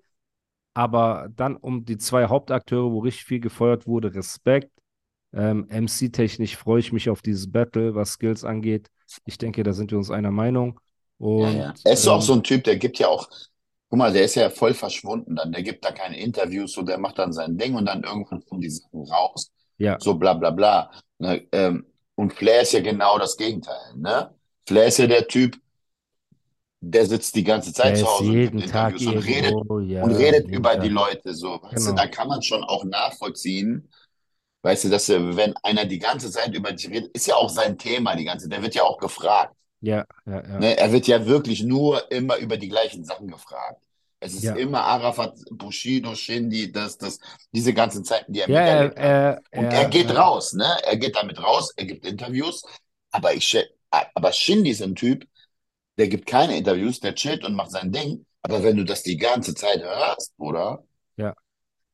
Aber 0.74 1.28
dann 1.34 1.56
um 1.56 1.84
die 1.84 1.98
zwei 1.98 2.26
Hauptakteure, 2.28 2.90
wo 2.92 3.00
richtig 3.00 3.24
viel 3.26 3.40
gefeuert 3.40 3.86
wurde, 3.86 4.14
Respekt. 4.14 4.70
Ähm, 5.32 5.66
MC-technisch 5.70 6.56
freue 6.56 6.80
ich 6.80 6.92
mich 6.92 7.10
auf 7.10 7.22
dieses 7.22 7.50
Battle, 7.50 7.94
was 7.94 8.12
Skills 8.12 8.44
angeht. 8.44 8.88
Ich 9.26 9.38
denke, 9.38 9.62
da 9.64 9.72
sind 9.72 9.90
wir 9.90 9.98
uns 9.98 10.10
einer 10.10 10.30
Meinung. 10.32 10.80
Ja, 11.18 11.48
Und 11.48 11.56
ja. 11.56 11.74
Er 11.84 11.92
ist 11.92 12.06
auch 12.08 12.16
ähm, 12.16 12.20
so 12.22 12.32
ein 12.34 12.42
Typ, 12.42 12.64
der 12.64 12.76
gibt 12.76 12.98
ja 12.98 13.08
auch, 13.08 13.28
guck 13.88 13.98
mal, 13.98 14.12
der 14.12 14.24
ist 14.24 14.34
ja 14.34 14.50
voll 14.50 14.74
verschwunden 14.74 15.36
dann. 15.36 15.52
Der 15.52 15.62
gibt 15.62 15.84
da 15.84 15.92
keine 15.92 16.18
Interviews, 16.18 16.72
so 16.72 16.82
der 16.82 16.98
macht 16.98 17.18
dann 17.18 17.32
sein 17.32 17.56
Ding 17.58 17.74
und 17.74 17.86
dann 17.86 18.02
irgendwann 18.04 18.44
kommen 18.44 18.60
die 18.60 18.70
Sachen 18.70 19.02
raus. 19.04 19.50
ja, 19.78 20.00
So 20.00 20.14
bla 20.14 20.34
bla 20.34 20.50
bla. 20.50 20.90
Ne, 21.18 21.46
ähm, 21.52 21.86
und 22.16 22.32
Flair 22.32 22.62
ist 22.62 22.72
ja 22.72 22.80
genau 22.80 23.18
das 23.18 23.36
Gegenteil, 23.36 23.94
ne? 23.96 24.34
Flair 24.66 24.86
ist 24.86 24.98
ja 24.98 25.06
der 25.06 25.26
Typ, 25.28 25.56
der 26.80 27.06
sitzt 27.06 27.34
die 27.34 27.44
ganze 27.44 27.72
der 27.72 27.72
Zeit 27.72 27.96
zu 27.96 28.06
Hause 28.06 28.32
und 28.32 28.40
jeden 28.40 28.50
gibt 28.58 28.66
Tag 28.66 29.00
Interviews 29.00 29.06
und 29.06 29.18
redet 29.18 29.54
irgendwo. 29.54 29.80
Ja, 29.80 30.04
und 30.04 30.12
redet 30.12 30.48
jeden 30.48 30.50
über 30.50 30.76
die 30.76 30.88
Tag. 30.88 30.90
Leute 30.90 31.34
so. 31.34 31.60
Weißt 31.62 31.86
du, 31.88 31.90
Genau. 31.90 32.02
da 32.02 32.06
kann 32.08 32.28
man 32.28 32.42
schon 32.42 32.62
auch 32.64 32.84
nachvollziehen, 32.84 33.90
weißt 34.62 34.84
du, 34.84 34.88
dass 34.90 35.08
er, 35.08 35.36
wenn 35.36 35.54
einer 35.62 35.86
die 35.86 35.98
ganze 35.98 36.30
Zeit 36.30 36.54
über 36.54 36.72
dich 36.72 36.88
redet, 36.90 37.10
ist 37.16 37.26
ja 37.26 37.36
auch 37.36 37.50
sein 37.50 37.78
Thema 37.78 38.16
die 38.16 38.24
ganze, 38.24 38.48
der 38.48 38.62
wird 38.62 38.74
ja 38.74 38.84
auch 38.84 38.98
gefragt. 38.98 39.54
Ja, 39.80 40.04
ja, 40.26 40.42
ja. 40.42 40.58
Ne? 40.60 40.76
Er 40.78 40.92
wird 40.92 41.06
ja 41.06 41.26
wirklich 41.26 41.62
nur 41.62 42.10
immer 42.10 42.36
über 42.38 42.56
die 42.56 42.68
gleichen 42.68 43.04
Sachen 43.04 43.28
gefragt. 43.28 43.80
Es 44.20 44.34
ist 44.34 44.44
Ja. 44.44 44.54
immer 44.54 44.82
Arafat, 44.82 45.38
Bushido, 45.50 46.14
Shindy, 46.14 46.72
das, 46.72 46.96
das, 46.96 47.18
diese 47.52 47.74
ganzen 47.74 48.04
Zeiten, 48.04 48.32
die 48.32 48.40
er 48.40 48.48
Ja, 48.48 48.60
er, 48.60 48.64
miterlebt 48.64 48.98
hat. 48.98 49.06
er, 49.06 49.40
Und 49.54 49.64
er, 49.64 49.80
er 49.80 49.84
geht 49.90 50.10
raus, 50.16 50.52
ne? 50.54 50.66
Er 50.84 50.96
geht 50.96 51.16
damit 51.16 51.42
raus, 51.42 51.72
er 51.76 51.84
gibt 51.84 52.06
Interviews. 52.06 52.62
Aber 53.10 53.34
ich, 53.34 53.56
aber 53.90 54.32
Shindy 54.32 54.70
ist 54.70 54.82
ein 54.82 54.94
Typ, 54.94 55.26
der 55.98 56.08
gibt 56.08 56.26
keine 56.26 56.56
Interviews, 56.56 57.00
der 57.00 57.14
chillt 57.14 57.44
und 57.44 57.54
macht 57.54 57.72
sein 57.72 57.92
Ding. 57.92 58.26
Aber 58.42 58.62
wenn 58.62 58.76
du 58.76 58.84
das 58.84 59.02
die 59.02 59.16
ganze 59.16 59.54
Zeit 59.54 59.82
hörst, 59.82 60.32
oder? 60.38 60.84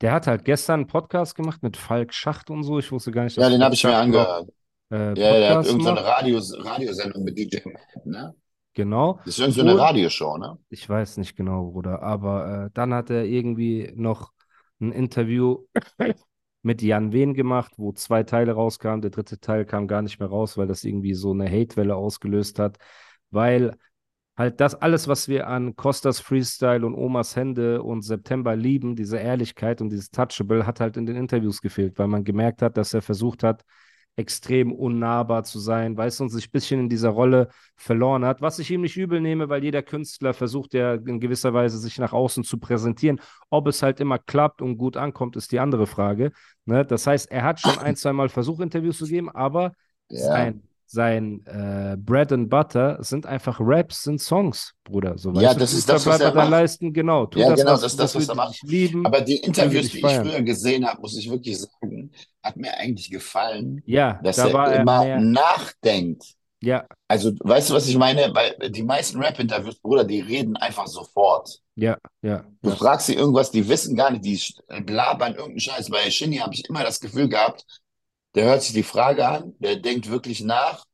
Der 0.00 0.12
hat 0.12 0.26
halt 0.26 0.44
gestern 0.44 0.80
einen 0.80 0.86
Podcast 0.86 1.34
gemacht 1.34 1.62
mit 1.62 1.76
Falk 1.76 2.14
Schacht 2.14 2.50
und 2.50 2.64
so. 2.64 2.78
Ich 2.78 2.90
wusste 2.90 3.10
gar 3.12 3.24
nicht, 3.24 3.36
dass 3.36 3.44
Ja, 3.44 3.50
den 3.50 3.62
habe 3.62 3.74
ich 3.74 3.84
mir 3.84 3.96
angehört. 3.96 4.48
Äh, 4.90 5.08
Ja, 5.08 5.14
der 5.14 5.56
hat 5.58 5.66
irgendeine. 5.66 6.04
Radios 6.04 6.56
Radiosendung 6.64 7.24
mit 7.24 7.38
DJ 7.38 7.58
Matt, 7.64 8.06
ne? 8.06 8.34
Genau. 8.74 9.14
Das 9.24 9.38
ist 9.38 9.40
irgendeine 9.40 9.72
Und- 9.74 9.80
Radioshow, 9.80 10.38
ne? 10.38 10.58
Ich 10.68 10.88
weiß 10.88 11.16
nicht 11.16 11.36
genau, 11.36 11.70
Bruder, 11.70 12.02
aber 12.02 12.66
äh, 12.66 12.70
dann 12.74 12.94
hat 12.94 13.10
er 13.10 13.24
irgendwie 13.24 13.92
noch 13.96 14.32
ein 14.80 14.92
Interview 14.92 15.66
mit 16.62 16.82
Jan 16.82 17.12
Wehn 17.12 17.34
gemacht, 17.34 17.72
wo 17.76 17.92
zwei 17.92 18.22
Teile 18.22 18.52
rauskamen. 18.52 19.02
Der 19.02 19.10
dritte 19.10 19.40
Teil 19.40 19.64
kam 19.64 19.88
gar 19.88 20.02
nicht 20.02 20.20
mehr 20.20 20.28
raus, 20.28 20.56
weil 20.56 20.66
das 20.66 20.84
irgendwie 20.84 21.14
so 21.14 21.32
eine 21.32 21.48
Hatewelle 21.50 21.96
ausgelöst 21.96 22.58
hat, 22.58 22.78
weil 23.30 23.74
halt 24.36 24.60
das 24.60 24.74
alles, 24.74 25.08
was 25.08 25.28
wir 25.28 25.48
an 25.48 25.76
Costas 25.76 26.20
Freestyle 26.20 26.86
und 26.86 26.94
Omas 26.94 27.36
Hände 27.36 27.82
und 27.82 28.02
September 28.02 28.56
lieben, 28.56 28.94
diese 28.96 29.18
Ehrlichkeit 29.18 29.80
und 29.82 29.90
dieses 29.90 30.10
Touchable, 30.10 30.66
hat 30.66 30.80
halt 30.80 30.96
in 30.96 31.04
den 31.06 31.16
Interviews 31.16 31.60
gefehlt, 31.60 31.98
weil 31.98 32.08
man 32.08 32.24
gemerkt 32.24 32.62
hat, 32.62 32.76
dass 32.76 32.94
er 32.94 33.02
versucht 33.02 33.42
hat, 33.42 33.64
extrem 34.16 34.72
unnahbar 34.72 35.44
zu 35.44 35.58
sein, 35.58 35.96
weißt 35.96 36.20
du, 36.20 36.24
und 36.24 36.30
sich 36.30 36.48
ein 36.48 36.50
bisschen 36.52 36.80
in 36.80 36.88
dieser 36.88 37.10
Rolle 37.10 37.48
verloren 37.76 38.24
hat, 38.24 38.42
was 38.42 38.58
ich 38.58 38.70
ihm 38.70 38.82
nicht 38.82 38.96
übel 38.96 39.20
nehme, 39.20 39.48
weil 39.48 39.64
jeder 39.64 39.82
Künstler 39.82 40.34
versucht 40.34 40.74
ja 40.74 40.94
in 40.94 41.20
gewisser 41.20 41.54
Weise 41.54 41.78
sich 41.78 41.98
nach 41.98 42.12
außen 42.12 42.44
zu 42.44 42.58
präsentieren. 42.58 43.20
Ob 43.48 43.66
es 43.66 43.82
halt 43.82 44.00
immer 44.00 44.18
klappt 44.18 44.62
und 44.62 44.76
gut 44.76 44.96
ankommt, 44.96 45.36
ist 45.36 45.52
die 45.52 45.60
andere 45.60 45.86
Frage. 45.86 46.32
Ne? 46.66 46.84
Das 46.84 47.06
heißt, 47.06 47.30
er 47.30 47.44
hat 47.44 47.60
schon 47.60 47.78
ein, 47.78 47.96
zwei 47.96 48.12
Mal 48.12 48.28
versucht, 48.28 48.60
Interviews 48.62 48.98
zu 48.98 49.06
geben, 49.06 49.30
aber 49.30 49.72
Ja. 50.08 50.20
sein, 50.32 50.68
sein 50.90 51.44
äh, 51.46 51.96
Bread 51.98 52.32
and 52.32 52.50
Butter 52.50 52.98
sind 53.02 53.26
einfach 53.26 53.58
Raps, 53.60 54.02
sind 54.02 54.20
Songs, 54.20 54.74
Bruder. 54.84 55.18
So, 55.18 55.32
Ja, 55.32 55.54
das 55.54 55.74
ist 55.74 55.88
das, 55.88 56.06
was 56.06 56.20
er 56.20 56.32
macht. 56.32 56.50
Leisten, 56.50 56.92
genau. 56.92 57.26
Tu 57.26 57.42
Ja, 57.42 57.44
das, 57.44 57.64
genau, 57.64 57.72
was, 57.72 57.80
das 57.80 57.92
ist 57.92 58.00
das, 58.00 58.14
was 58.14 58.28
er 58.28 58.34
macht. 58.34 58.60
lieben. 58.62 59.02
Aber 59.02 59.20
die 59.20 59.36
Interviews, 59.36 59.90
die 59.90 60.04
ich 60.04 60.18
feiern. 60.18 60.18
früher 60.18 60.42
gesehen 60.42 60.86
habe, 60.86 61.00
muss 61.00 61.16
ich 61.16 61.30
wirklich 61.30 61.58
sagen, 61.60 62.12
hat 62.42 62.56
mir 62.56 62.74
eigentlich 62.76 63.10
gefallen, 63.10 63.84
ja, 63.84 64.22
dass 64.22 64.36
da 64.36 64.44
er 64.44 64.52
war 64.52 64.72
er 64.72 64.84
immer 64.84 64.86
mehr, 64.86 65.30
nachdenkt. 65.32 66.24
ja, 66.60 66.86
Also, 67.08 67.32
weißt 67.40 67.70
du, 67.70 67.74
was 67.74 67.88
ich 67.88 67.96
meine? 67.98 68.34
Weil 68.34 68.70
die 68.70 68.82
meisten 68.84 69.22
Rap-Interviews, 69.22 69.80
Bruder, 69.80 70.04
die 70.04 70.20
reden 70.20 70.56
einfach 70.58 70.86
sofort. 70.88 71.60
ja, 71.76 71.96
ja, 72.22 72.44
Du 72.62 72.70
ja, 72.70 72.76
fragst 72.76 73.06
sie 73.06 73.14
irgendwas, 73.14 73.50
die 73.50 73.68
wissen 73.68 73.96
gar 73.96 74.10
nicht, 74.10 74.24
die 74.24 74.38
sch- 74.38 74.60
blabbern 74.84 75.32
irgendeinen 75.34 75.60
Scheiß. 75.60 75.88
Bei 75.90 76.10
Shinny 76.10 76.36
habe 76.36 76.54
ich 76.54 76.68
immer 76.68 76.84
das 76.84 77.00
Gefühl 77.00 77.28
gehabt, 77.28 77.64
der 78.34 78.46
hört 78.46 78.62
sich 78.62 78.72
die 78.74 78.82
Frage 78.82 79.28
an, 79.28 79.54
der 79.60 79.76
denkt 79.76 80.10
wirklich 80.10 80.40
nach, 80.42 80.84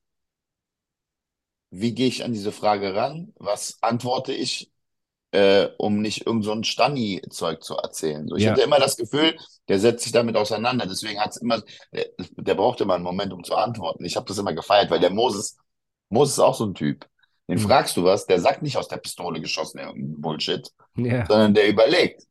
wie 1.70 1.94
gehe 1.94 2.08
ich 2.08 2.24
an 2.24 2.32
diese 2.32 2.52
Frage 2.52 2.94
ran, 2.94 3.32
was 3.36 3.78
antworte 3.82 4.32
ich, 4.32 4.70
äh, 5.32 5.68
um 5.78 6.00
nicht 6.02 6.26
irgend 6.26 6.44
so 6.44 6.52
ein 6.52 6.64
Stani-Zeug 6.64 7.62
zu 7.64 7.76
erzählen. 7.76 8.28
So, 8.28 8.36
ich 8.36 8.44
Ja. 8.44 8.48
hatte 8.48 8.62
immer 8.62 8.80
das 8.80 8.96
Gefühl, 8.96 9.36
der 9.68 9.80
setzt 9.80 10.04
sich 10.04 10.12
damit 10.12 10.36
auseinander, 10.36 10.86
deswegen 10.86 11.20
hat 11.20 11.30
es 11.32 11.38
immer, 11.38 11.62
der, 11.92 12.06
der 12.18 12.54
braucht 12.56 12.80
immer 12.80 12.94
einen 12.96 13.04
Moment, 13.04 13.32
um 13.32 13.44
zu 13.44 13.56
antworten. 13.56 14.04
Ich 14.04 14.16
habe 14.16 14.26
das 14.26 14.38
immer 14.38 14.54
gefeiert, 14.54 14.90
weil 14.90 15.00
der 15.00 15.10
Moses, 15.10 15.56
Moses 16.10 16.34
ist 16.36 16.40
auch 16.40 16.54
so 16.56 16.66
ein 16.66 16.74
Typ. 16.74 17.08
Den 17.48 17.58
Mhm. 17.58 17.60
fragst 17.60 17.96
du 17.96 18.04
was, 18.04 18.26
der 18.26 18.40
sagt 18.40 18.62
nicht 18.62 18.76
aus 18.78 18.88
der 18.88 18.98
Pistole 18.98 19.40
geschossen, 19.40 19.78
irgendein 19.80 20.20
Bullshit 20.20 20.68
ja, 20.96 21.28
sondern 21.28 21.54
der 21.54 21.68
überlegt. 21.68 22.24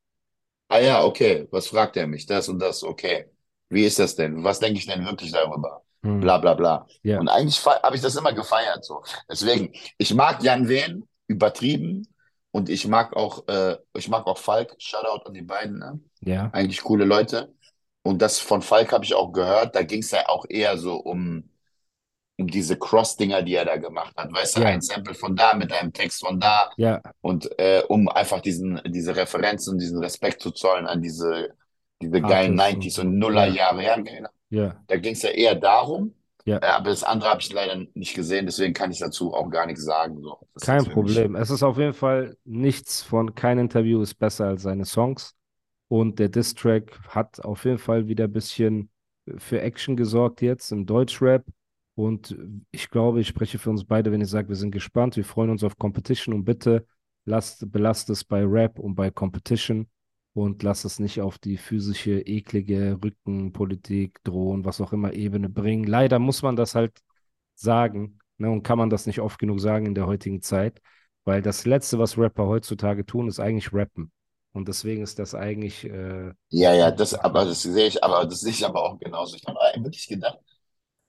Ah 0.70 0.80
ja, 0.80 1.04
okay, 1.06 1.48
was 1.52 1.68
fragt 1.68 1.98
er 1.98 2.08
mich? 2.08 2.26
Das 2.28 2.50
und 2.50 2.60
das, 2.60 2.84
okay. 2.84 3.26
Wie 3.69 3.84
ist 3.86 3.99
das 3.99 4.15
denn? 4.15 4.43
Was 4.43 4.60
denke 4.60 4.80
ich 4.80 4.86
denn 4.86 5.06
wirklich 5.06 5.32
darüber? 5.32 5.82
hm, 6.04 6.21
Bla 6.21 6.38
bla 6.38 6.54
bla. 6.54 6.86
ja, 7.04 7.19
Und 7.19 7.30
eigentlich 7.30 7.63
habe 7.65 7.95
ich 7.95 8.01
das 8.01 8.15
immer 8.15 8.34
gefeiert 8.34 8.84
so. 8.86 9.04
Deswegen, 9.30 9.73
ich 9.97 10.13
mag 10.13 10.43
Jan 10.43 10.67
Wehn, 10.67 11.08
übertrieben. 11.28 12.08
Und 12.51 12.69
ich 12.69 12.88
mag 12.88 13.13
auch, 13.17 13.47
äh, 13.49 13.78
ich 13.97 14.08
mag 14.08 14.25
auch 14.28 14.38
Falk. 14.38 14.75
Shoutout 14.78 15.25
an 15.28 15.34
die 15.34 15.41
beiden, 15.41 15.78
ne? 15.80 15.99
ja, 16.21 16.49
Eigentlich 16.54 16.82
coole 16.84 17.04
Leute. 17.04 17.54
Und 18.04 18.21
das 18.21 18.39
von 18.39 18.62
Falk 18.62 18.93
habe 18.93 19.04
ich 19.04 19.13
auch 19.13 19.34
gehört. 19.34 19.75
Da 19.75 19.84
ging 19.84 19.99
es 19.99 20.12
ja 20.12 20.30
auch 20.30 20.45
eher 20.47 20.78
so 20.78 20.95
um, 20.95 21.49
um 22.38 22.47
diese 22.47 22.78
Cross-Dinger, 22.78 23.41
die 23.41 23.56
er 23.56 23.65
da 23.65 23.78
gemacht 23.78 24.15
hat. 24.15 24.32
Weißt 24.32 24.56
du, 24.58 24.62
Ja. 24.62 24.67
ein 24.67 24.82
Sample 24.82 25.15
von 25.15 25.36
da 25.36 25.54
mit 25.54 25.73
einem 25.73 25.91
Text 25.91 26.19
von 26.25 26.39
da. 26.39 26.71
ja, 26.78 27.01
Und 27.21 27.49
äh, 27.60 27.84
um 27.89 28.08
einfach 28.08 28.39
diesen, 28.41 28.82
diese 28.88 29.15
Referenzen 29.15 29.73
und 29.73 29.80
diesen 29.80 29.99
Respekt 29.99 30.41
zu 30.41 30.51
zollen 30.51 30.86
an 30.88 31.01
diese, 31.01 31.49
diese 32.01 32.21
geilen 32.21 32.60
Artists 32.60 32.97
90s 32.97 33.01
und- 33.01 33.17
Nullerjahre. 33.17 33.84
Ja, 33.84 33.95
genau. 33.95 34.29
ja, 34.49 34.75
Da 34.88 34.97
ging 34.97 35.13
es 35.13 35.21
ja 35.21 35.29
eher 35.29 35.55
darum. 35.55 36.13
Ja. 36.45 36.58
Äh, 36.58 36.65
aber 36.67 36.89
das 36.91 37.03
andere 37.03 37.31
habe 37.31 37.41
ich 37.41 37.51
leider 37.51 37.84
nicht 37.95 38.13
gesehen, 38.15 38.45
deswegen 38.45 38.73
kann 38.73 38.91
ich 38.91 38.99
dazu 38.99 39.34
auch 39.34 39.49
gar 39.49 39.65
nichts 39.65 39.84
sagen. 39.84 40.21
So. 40.21 40.38
Kein 40.62 40.81
für 40.81 40.86
mich- 40.86 40.93
Problem. 40.93 41.36
Es 41.36 41.49
ist 41.49 41.63
auf 41.63 41.77
jeden 41.79 41.93
Fall 41.93 42.38
nichts 42.43 43.01
von, 43.01 43.34
kein 43.34 43.58
Interview 43.58 44.01
ist 44.01 44.13
besser 44.15 44.45
als 44.47 44.62
seine 44.62 44.86
Songs. 44.86 45.34
Und 45.88 46.19
der 46.19 46.29
Diss-Track 46.29 46.99
hat 47.10 47.43
auf 47.43 47.65
jeden 47.65 47.77
Fall 47.79 48.08
wieder 48.08 48.25
ein 48.25 48.31
bisschen 48.34 48.89
für 49.38 49.62
Action 49.62 49.95
gesorgt 49.95 50.41
jetzt 50.41 50.71
im 50.71 50.86
Deutschrap. 50.86 51.43
Und 51.95 52.36
ich 52.71 52.89
glaube, 52.89 53.21
ich 53.21 53.27
spreche 53.27 53.58
für 53.58 53.69
uns 53.71 53.84
beide, 53.86 54.12
wenn 54.12 54.21
ich 54.21 54.29
sage, 54.29 54.49
wir 54.49 54.55
sind 54.55 54.71
gespannt, 54.71 55.15
wir 55.15 55.23
freuen 55.25 55.49
uns 55.49 55.63
auf 55.63 55.77
Competition 55.77 56.34
und 56.36 56.43
bitte 56.45 56.86
lasst, 57.25 57.71
belasst 57.71 58.10
es 58.12 58.23
bei 58.23 58.43
Rap 58.45 58.77
und 58.77 58.93
bei 58.95 59.10
Competition 59.10 59.88
und 60.36 60.63
lasst 60.63 60.86
es 60.86 61.00
nicht 61.00 61.21
auf 61.21 61.39
die 61.39 61.58
physische, 61.58 62.21
eklige 62.21 63.00
Rückenpolitik, 63.04 64.24
Drohen, 64.26 64.65
was 64.65 64.82
auch 64.82 64.93
immer 64.93 65.13
Ebene 65.13 65.50
bringen. 65.50 65.86
Leider 65.86 66.19
muss 66.19 66.43
man 66.43 66.58
das 66.58 66.76
halt 66.76 67.00
sagen 67.56 68.19
ne, 68.38 68.52
und 68.52 68.63
kann 68.63 68.78
man 68.78 68.89
das 68.91 69.08
nicht 69.08 69.21
oft 69.21 69.39
genug 69.39 69.62
sagen 69.62 69.88
in 69.88 69.95
der 69.95 70.08
heutigen 70.08 70.41
Zeit, 70.41 70.82
weil 71.26 71.41
das 71.41 71.65
Letzte, 71.65 72.00
was 72.00 72.17
Rapper 72.17 72.48
heutzutage 72.48 73.06
tun, 73.06 73.30
ist 73.30 73.39
eigentlich 73.39 73.74
rappen. 73.74 74.12
Und 74.54 74.67
deswegen 74.67 75.04
ist 75.04 75.19
das 75.19 75.36
eigentlich, 75.36 75.86
äh, 75.86 76.34
Ja, 76.50 76.74
ja, 76.74 76.91
das, 76.91 77.13
aber 77.13 77.45
das 77.45 77.63
sehe 77.63 77.88
ich, 77.88 78.04
aber 78.04 78.26
das 78.26 78.41
sehe 78.41 78.52
ich 78.52 78.65
aber 78.65 78.84
auch 78.84 79.00
genauso. 79.00 79.36
Ich 79.36 79.45
habe 79.45 79.60
wirklich 79.84 80.08
gedacht, 80.08 80.39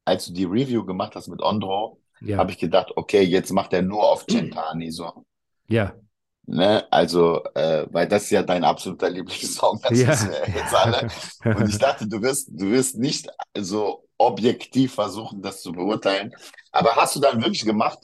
als 0.05 0.27
du 0.27 0.33
die 0.35 0.45
Review 0.45 0.85
gemacht 0.87 1.15
hast 1.17 1.29
mit 1.29 1.43
Ondro, 1.43 2.01
ja, 2.21 2.39
habe 2.39 2.53
ich 2.53 2.59
gedacht, 2.59 2.93
okay, 2.97 3.23
jetzt 3.23 3.53
macht 3.53 3.73
er 3.75 3.83
nur 3.83 4.05
auf 4.11 4.27
Centani 4.27 4.91
so. 4.93 5.27
ja, 5.69 5.97
Ne? 6.47 6.87
Also, 6.93 7.43
äh, 7.55 7.87
weil 7.91 8.07
das 8.09 8.25
ist 8.25 8.31
ja 8.31 8.43
dein 8.43 8.65
absoluter 8.65 9.11
Lieblingssong, 9.11 9.81
das 9.83 10.07
Ja. 10.07 10.07
wissen 10.07 10.31
wir 10.31 10.49
jetzt 10.55 10.75
alle. 10.75 11.07
Und 11.53 11.69
ich 11.69 11.79
dachte, 11.79 12.07
du 12.09 12.23
wirst, 12.23 12.49
du 12.53 12.71
wirst 12.71 12.97
nicht 12.99 13.29
so 13.59 14.09
objektiv 14.19 14.95
versuchen, 14.95 15.43
das 15.43 15.63
zu 15.63 15.73
beurteilen. 15.73 16.35
Aber 16.73 16.97
hast 16.97 17.17
du 17.17 17.21
dann 17.21 17.41
wirklich 17.43 17.65
gemacht? 17.65 17.99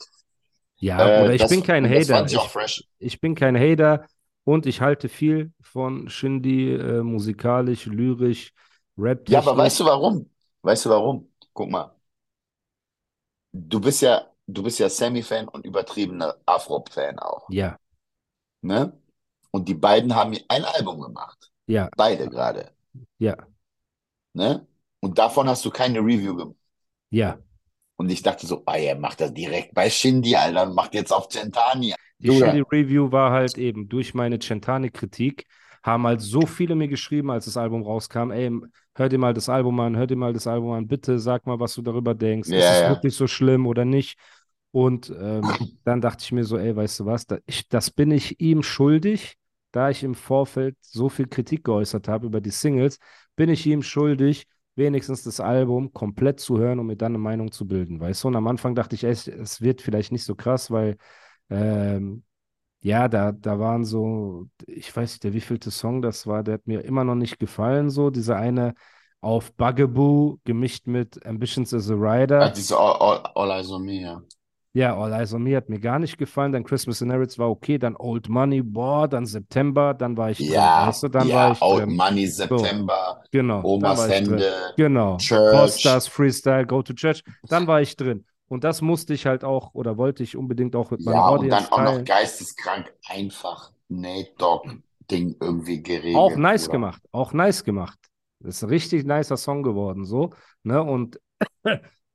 ja, 0.77 1.07
Äh, 1.07 1.13
oder 1.13 1.33
ich 1.35 1.47
das, 1.47 1.47
bin 1.47 1.63
kein 1.63 1.87
Hater. 1.87 2.31
ich 2.31 2.33
Ich, 2.33 2.51
ich 2.99 3.21
bin 3.21 3.35
kein 3.35 3.57
Hater 3.57 4.07
und 4.43 4.65
ich 4.65 4.81
halte 4.81 5.09
viel 5.09 5.53
von 5.61 6.09
Shindy, 6.09 6.73
äh, 6.73 7.03
musikalisch, 7.03 7.85
lyrisch, 7.85 8.53
rap 8.97 9.27
Ja, 9.27 9.39
aber 9.39 9.57
weißt 9.57 9.79
du 9.79 9.85
warum? 9.85 10.29
Weißt 10.61 10.85
du 10.85 10.89
warum? 10.89 11.33
Guck 11.53 11.69
mal. 11.69 11.95
Du 13.51 13.79
bist 13.79 14.01
ja, 14.01 14.31
du 14.47 14.61
bist 14.63 14.77
ja 14.79 14.89
Sammy-Fan 14.89 15.47
und 15.47 15.65
übertriebener 15.65 16.35
Afro-Fan 16.45 17.17
auch. 17.19 17.47
Ja, 17.47 17.79
Ne? 18.63 18.97
Und 19.51 19.67
die 19.67 19.75
beiden 19.75 20.15
haben 20.15 20.35
ein 20.47 20.63
Album 20.63 21.01
gemacht. 21.01 21.51
ja, 21.67 21.89
Beide 21.95 22.29
gerade. 22.29 22.71
ja, 23.19 23.35
Ne? 24.33 24.65
Und 24.99 25.17
davon 25.17 25.47
hast 25.47 25.63
du 25.63 25.69
keine 25.69 25.99
Review 25.99 26.35
gemacht. 26.35 26.57
ja. 27.11 27.37
Und 27.95 28.09
ich 28.09 28.23
dachte 28.23 28.47
so, 28.47 28.63
ah, 28.65 28.75
er 28.75 28.97
macht 28.97 29.21
das 29.21 29.33
direkt 29.33 29.75
bei 29.75 29.87
Shindy, 29.87 30.35
Alter, 30.35 30.63
und 30.63 30.73
macht 30.73 30.95
jetzt 30.95 31.11
auf 31.13 31.29
Centani. 31.29 31.93
Die 32.17 32.27
Bruder. 32.27 32.47
Shindy 32.47 32.63
Review 32.71 33.11
war 33.11 33.31
halt 33.31 33.55
eben 33.57 33.87
durch 33.87 34.15
meine 34.15 34.39
Centane-Kritik, 34.39 35.45
haben 35.83 36.07
halt 36.07 36.19
so 36.19 36.41
viele 36.47 36.73
mir 36.73 36.87
geschrieben, 36.87 37.29
als 37.29 37.45
das 37.45 37.55
Album 37.55 37.83
rauskam, 37.83 38.31
ey, 38.31 38.51
hör 38.95 39.09
dir 39.09 39.19
mal 39.19 39.35
das 39.35 39.47
Album 39.47 39.79
an, 39.79 39.95
hör 39.95 40.07
dir 40.07 40.15
mal 40.15 40.33
das 40.33 40.47
Album 40.47 40.71
an, 40.71 40.87
bitte 40.87 41.19
sag 41.19 41.45
mal, 41.45 41.59
was 41.59 41.75
du 41.75 41.83
darüber 41.83 42.15
denkst. 42.15 42.49
Ja, 42.49 42.57
ist 42.57 42.65
es 42.65 42.81
ja. 42.81 42.89
wirklich 42.89 43.15
so 43.15 43.27
schlimm 43.27 43.67
oder 43.67 43.85
nicht? 43.85 44.17
Und 44.73 45.13
ähm, 45.19 45.59
dann 45.85 46.01
dachte 46.01 46.23
ich 46.25 46.33
mir 46.33 46.45
so, 46.45 46.57
ey, 46.57 46.75
weißt 46.75 47.01
du 47.01 47.07
was, 47.07 47.27
da, 47.27 47.39
ich, 47.47 47.69
das 47.69 47.91
bin 47.91 48.11
ich 48.11 48.41
ihm 48.41 48.63
schuldig, 48.63 49.37
da 49.71 49.91
ich 49.91 50.03
im 50.03 50.15
Vorfeld 50.15 50.77
so 50.81 51.09
viel 51.09 51.27
Kritik 51.27 51.65
geäußert 51.65 52.09
habe 52.09 52.27
über 52.27 52.41
die 52.41 52.51
Singles, 52.51 52.99
bin 53.37 53.49
ich 53.49 53.65
ihm 53.67 53.83
schuldig, 53.83 54.47
wenigstens 54.75 55.23
das 55.23 55.39
Album 55.41 55.93
komplett 55.93 56.39
zu 56.41 56.59
hören, 56.59 56.79
um 56.79 56.87
mir 56.87 56.97
dann 56.97 57.13
eine 57.13 57.19
Meinung 57.19 57.51
zu 57.51 57.67
bilden, 57.67 57.99
weißt 58.01 58.23
du? 58.25 58.29
Und 58.29 58.35
am 58.37 58.47
Anfang 58.47 58.75
dachte 58.75 58.95
ich, 58.95 59.05
ey, 59.05 59.11
es- 59.11 59.61
wird 59.61 59.81
vielleicht 59.81 60.11
nicht 60.11 60.25
so 60.25 60.35
krass, 60.35 60.71
weil 60.71 60.97
ähm, 61.49 62.23
ja, 62.81 63.07
da, 63.09 63.31
da 63.31 63.59
waren 63.59 63.85
so, 63.85 64.47
ich 64.67 64.95
weiß 64.95 65.13
nicht, 65.13 65.23
der 65.25 65.33
wievielte 65.33 65.71
Song 65.71 66.01
das 66.01 66.27
war, 66.27 66.43
der 66.43 66.55
hat 66.55 66.67
mir 66.67 66.83
immer 66.85 67.03
noch 67.03 67.15
nicht 67.15 67.39
gefallen, 67.39 67.89
so, 67.89 68.09
dieser 68.11 68.37
eine 68.37 68.73
auf 69.21 69.53
Bugaboo 69.55 70.39
gemischt 70.45 70.87
mit 70.87 71.25
Ambitions 71.25 71.73
as 71.73 71.89
a 71.91 71.95
Rider. 71.95 72.45
Ah, 72.45 72.49
diese 72.49 72.77
All, 72.77 72.95
All, 73.01 73.31
All 73.35 73.51
Eyes 73.51 73.71
on 73.71 73.85
Me, 73.85 74.01
ja. 74.01 74.21
Ja, 74.75 74.97
All 74.97 75.13
Eyes 75.13 75.33
on 75.33 75.43
Me 75.43 75.55
hat 75.55 75.69
mir 75.69 75.79
gar 75.79 75.99
nicht 75.99 76.17
gefallen. 76.17 76.51
Dann 76.51 76.63
Christmas 76.63 77.01
in 77.01 77.11
Harrods 77.11 77.37
war 77.37 77.49
okay. 77.49 77.77
Dann 77.77 77.95
Old 77.95 78.27
Money, 78.27 78.61
boah, 78.63 79.07
dann 79.07 79.25
September, 79.25 79.93
dann 79.93 80.17
war 80.17 80.31
ich 80.31 80.45
drin. 80.47 80.53
Ja, 80.53 80.87
Weißt 80.87 81.03
du, 81.03 81.09
dann 81.09 81.27
ja, 81.27 81.35
war 81.35 81.51
ich 81.51 81.61
Old 81.61 81.81
drin. 81.81 81.95
Money, 81.95 82.27
September, 82.27 83.23
Genau, 83.31 83.61
dann 83.61 83.65
Omas 83.65 83.99
drin. 84.07 84.11
Hände, 84.13 84.53
Genau. 84.77 85.17
Church. 85.17 85.51
Costas, 85.51 86.07
Freestyle, 86.07 86.65
Go 86.65 86.81
to 86.81 86.93
Church. 86.93 87.23
Dann 87.47 87.67
war 87.67 87.81
ich 87.81 87.95
drin. 87.95 88.25
Und 88.47 88.63
das 88.63 88.81
musste 88.81 89.13
ich 89.13 89.25
halt 89.25 89.43
auch 89.43 89.73
oder 89.73 89.97
wollte 89.97 90.23
ich 90.23 90.35
unbedingt 90.37 90.75
auch 90.75 90.91
mit 90.91 91.01
meiner 91.01 91.17
Ja, 91.17 91.27
und 91.29 91.39
Audience 91.39 91.69
dann 91.69 91.71
auch 91.71 91.81
noch 91.81 91.93
teilen. 91.93 92.05
geisteskrank 92.05 92.93
einfach 93.09 93.71
Nate 93.89 94.31
Dogg-Ding 94.37 95.37
irgendwie 95.39 95.81
geregelt. 95.83 96.15
Auch 96.15 96.35
nice 96.35 96.65
Bruder. 96.65 96.71
gemacht, 96.71 97.01
auch 97.11 97.33
nice 97.33 97.63
gemacht. 97.63 97.99
Das 98.39 98.55
ist 98.57 98.63
ein 98.63 98.69
richtig 98.69 99.05
nicer 99.05 99.37
Song 99.37 99.63
geworden, 99.63 100.05
so. 100.05 100.31
Ne? 100.63 100.81
Und 100.83 101.19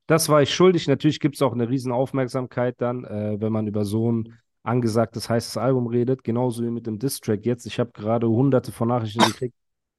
das 0.09 0.29
war 0.31 0.43
ich 0.43 0.55
schuldig. 0.55 0.89
Natürlich 0.89 1.21
gibt 1.21 1.37
es 1.37 1.43
auch 1.43 1.53
eine 1.53 1.69
riesen 1.69 1.93
Aufmerksamkeit 1.93 2.77
dann, 2.81 3.05
äh, 3.05 3.41
wenn 3.41 3.53
man 3.53 3.69
über 3.69 3.85
so 3.87 4.11
ein 4.13 4.35
angesagtes 4.65 5.31
heißes 5.31 5.57
Album 5.59 5.87
redet, 5.89 6.25
genauso 6.25 6.65
wie 6.65 6.71
mit 6.71 6.87
dem 6.89 6.99
Distrack 6.99 7.47
jetzt. 7.47 7.67
Ich 7.67 7.81
habe 7.81 7.93
gerade 7.93 8.29
hunderte 8.29 8.73
von 8.73 8.89
Nachrichten 8.89 9.25
gekriegt. 9.25 9.55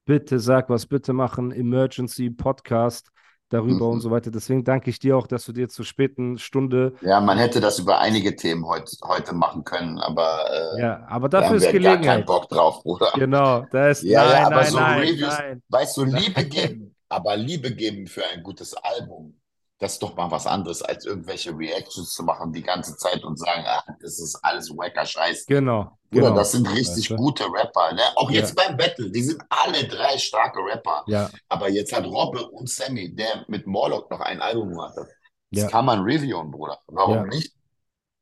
Bitte 0.05 0.39
sag 0.39 0.69
was, 0.69 0.87
bitte 0.87 1.13
machen 1.13 1.51
Emergency 1.53 2.31
Podcast 2.31 3.09
darüber 3.49 3.87
Mhm. 3.87 3.93
und 3.93 4.01
so 4.01 4.11
weiter. 4.11 4.31
Deswegen 4.31 4.63
danke 4.65 4.89
ich 4.91 4.99
dir 4.99 5.17
auch, 5.17 5.27
dass 5.27 5.45
du 5.45 5.53
dir 5.53 5.69
zur 5.69 5.85
späten 5.85 6.37
Stunde 6.37 6.95
Ja, 7.01 7.21
man 7.21 7.37
hätte 7.37 7.59
das 7.61 7.79
über 7.79 7.99
einige 7.99 8.35
Themen 8.35 8.65
heut, 8.67 8.89
heute 9.03 9.33
machen 9.33 9.63
können, 9.63 9.99
aber 9.99 10.45
äh, 10.77 10.81
ja, 10.81 11.05
aber 11.07 11.29
da 11.29 11.41
dafür 11.41 11.47
haben 11.47 11.55
ist 11.57 11.71
wir 11.73 11.79
gar 11.79 11.97
keinen 11.99 12.01
Gelegenheit. 12.01 12.25
Bock 12.25 12.49
drauf, 12.49 12.83
Bruder. 12.83 13.11
Genau, 13.13 13.65
da 13.71 13.89
ist 13.89 14.03
Ja, 14.03 14.25
nein, 14.25 14.29
ja, 14.29 14.47
aber 14.47 14.55
nein, 14.55 14.65
so 14.65 14.77
nein, 14.79 14.99
Reviews, 14.99 15.37
nein. 15.39 15.63
weißt 15.69 15.97
du, 15.97 16.03
Liebe 16.05 16.45
geben, 16.45 16.95
aber 17.09 17.35
Liebe 17.37 17.73
geben 17.75 18.07
für 18.07 18.23
ein 18.27 18.43
gutes 18.43 18.73
Album, 18.75 19.39
das 19.79 19.93
ist 19.93 20.03
doch 20.03 20.15
mal 20.15 20.29
was 20.29 20.45
anderes, 20.45 20.81
als 20.81 21.05
irgendwelche 21.05 21.57
Reactions 21.57 22.13
zu 22.13 22.23
machen 22.23 22.51
die 22.51 22.61
ganze 22.61 22.95
Zeit 22.97 23.23
und 23.23 23.37
sagen, 23.39 23.63
ach, 23.65 23.83
das 24.01 24.19
ist 24.19 24.37
alles 24.43 24.69
wacker 24.71 25.05
Scheiß. 25.05 25.45
Genau, 25.45 25.97
Bruder, 26.11 26.25
genau. 26.27 26.35
das 26.35 26.51
sind 26.51 26.67
richtig 26.69 27.09
Weißt 27.09 27.09
du? 27.11 27.15
gute 27.15 27.45
Rapper, 27.45 27.93
ne? 27.93 28.01
Auch 28.15 28.29
Ja. 28.29 28.41
jetzt 28.41 28.55
beim 28.55 28.75
Battle, 28.77 29.09
die 29.09 29.21
sind 29.23 29.41
alle 29.49 29.87
drei 29.87 30.17
starke 30.17 30.59
Rapper. 30.59 31.03
Ja, 31.07 31.29
Aber 31.47 31.69
jetzt 31.69 31.93
hat 31.95 32.05
Robbe 32.05 32.45
und 32.49 32.69
Sammy, 32.69 33.13
der 33.15 33.45
mit 33.47 33.67
Morlock 33.67 34.11
noch 34.11 34.19
ein 34.19 34.41
Album 34.41 34.69
gemacht 34.69 34.97
hat. 34.97 35.07
Das 35.51 35.63
Ja. 35.63 35.69
kann 35.69 35.85
man 35.85 36.01
reviewen, 36.01 36.51
Bruder. 36.51 36.79
Warum 36.87 37.15
Ja. 37.15 37.25
nicht? 37.25 37.53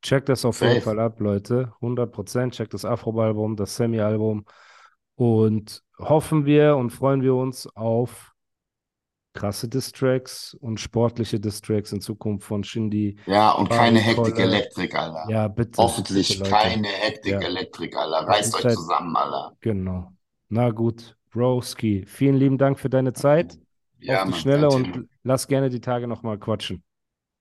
Checkt 0.04 0.30
das 0.30 0.46
auf 0.46 0.62
jeden 0.62 0.76
Safe. 0.76 0.82
Fall 0.82 1.00
ab, 1.00 1.20
Leute. 1.20 1.74
100%. 1.82 2.54
Checkt 2.54 2.74
das 2.74 2.86
Afro-Album, 2.86 3.56
das 3.56 3.76
Semi-Album. 3.76 4.46
Und 5.15 5.82
hoffen 5.98 6.46
wir 6.46 6.76
und 6.78 6.91
freuen 6.91 7.22
wir 7.24 7.34
uns 7.34 7.67
auf 7.76 8.34
krasse 9.38 9.67
Distracks 9.67 10.56
und 10.60 10.80
sportliche 10.80 11.39
Distracks 11.39 11.91
in 11.91 12.02
Zukunft 12.02 12.45
von 12.47 12.63
Shindy. 12.63 13.17
Ja, 13.26 13.52
und 13.52 13.67
Farid 13.67 13.80
keine 13.80 14.00
Hektik. 14.00 14.39
Elektrik, 14.39 14.95
Alter. 14.95 15.26
Ja, 15.30 15.47
bitte. 15.47 15.82
Hoffentlich 15.82 16.38
bitte, 16.38 16.50
keine 16.50 16.88
Hektik 16.88 17.34
Ja. 17.34 17.39
Elektrik, 17.41 17.95
Alter. 17.95 18.28
Reißt 18.28 18.56
euch 18.56 18.62
Zeit- 18.62 18.73
zusammen, 18.73 19.15
Alter. 19.15 19.56
Genau. 19.62 20.12
Na 20.50 20.69
gut, 20.71 21.15
Broski. 21.32 22.06
Vielen 22.08 22.36
lieben 22.36 22.58
Dank 22.58 22.80
für 22.80 22.89
deine 22.89 23.13
Zeit. 23.13 23.58
Ja, 24.00 24.19
auf 24.19 24.26
die 24.26 24.30
Mann, 24.32 24.39
Schnelle 24.39 24.69
und 24.69 25.08
lass 25.23 25.47
gerne 25.47 25.69
die 25.69 25.82
Tage 25.82 26.08
nochmal 26.08 26.38
quatschen. 26.38 26.84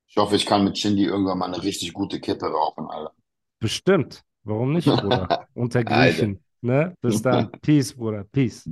Ich 0.09 0.17
hoffe, 0.17 0.37
ich 0.37 0.47
kann 0.47 0.65
mit 0.65 0.79
Shindy 0.79 1.05
irgendwann 1.05 1.39
mal 1.39 1.47
eine 1.53 1.63
richtig 1.63 1.93
gute 1.93 2.21
Kippe 2.21 2.47
rauchen, 2.47 2.87
Alter. 2.89 3.13
Bestimmt. 3.59 4.23
Warum 4.45 4.73
nicht, 4.73 4.87
Bruder? 4.87 5.47
Unter. 5.55 5.83
Griechen. 5.83 6.41
Ne? 6.61 6.95
Bis 7.01 7.21
dann. 7.23 7.51
Peace, 7.63 7.93
Bruder. 7.95 8.25
Peace. 8.25 8.69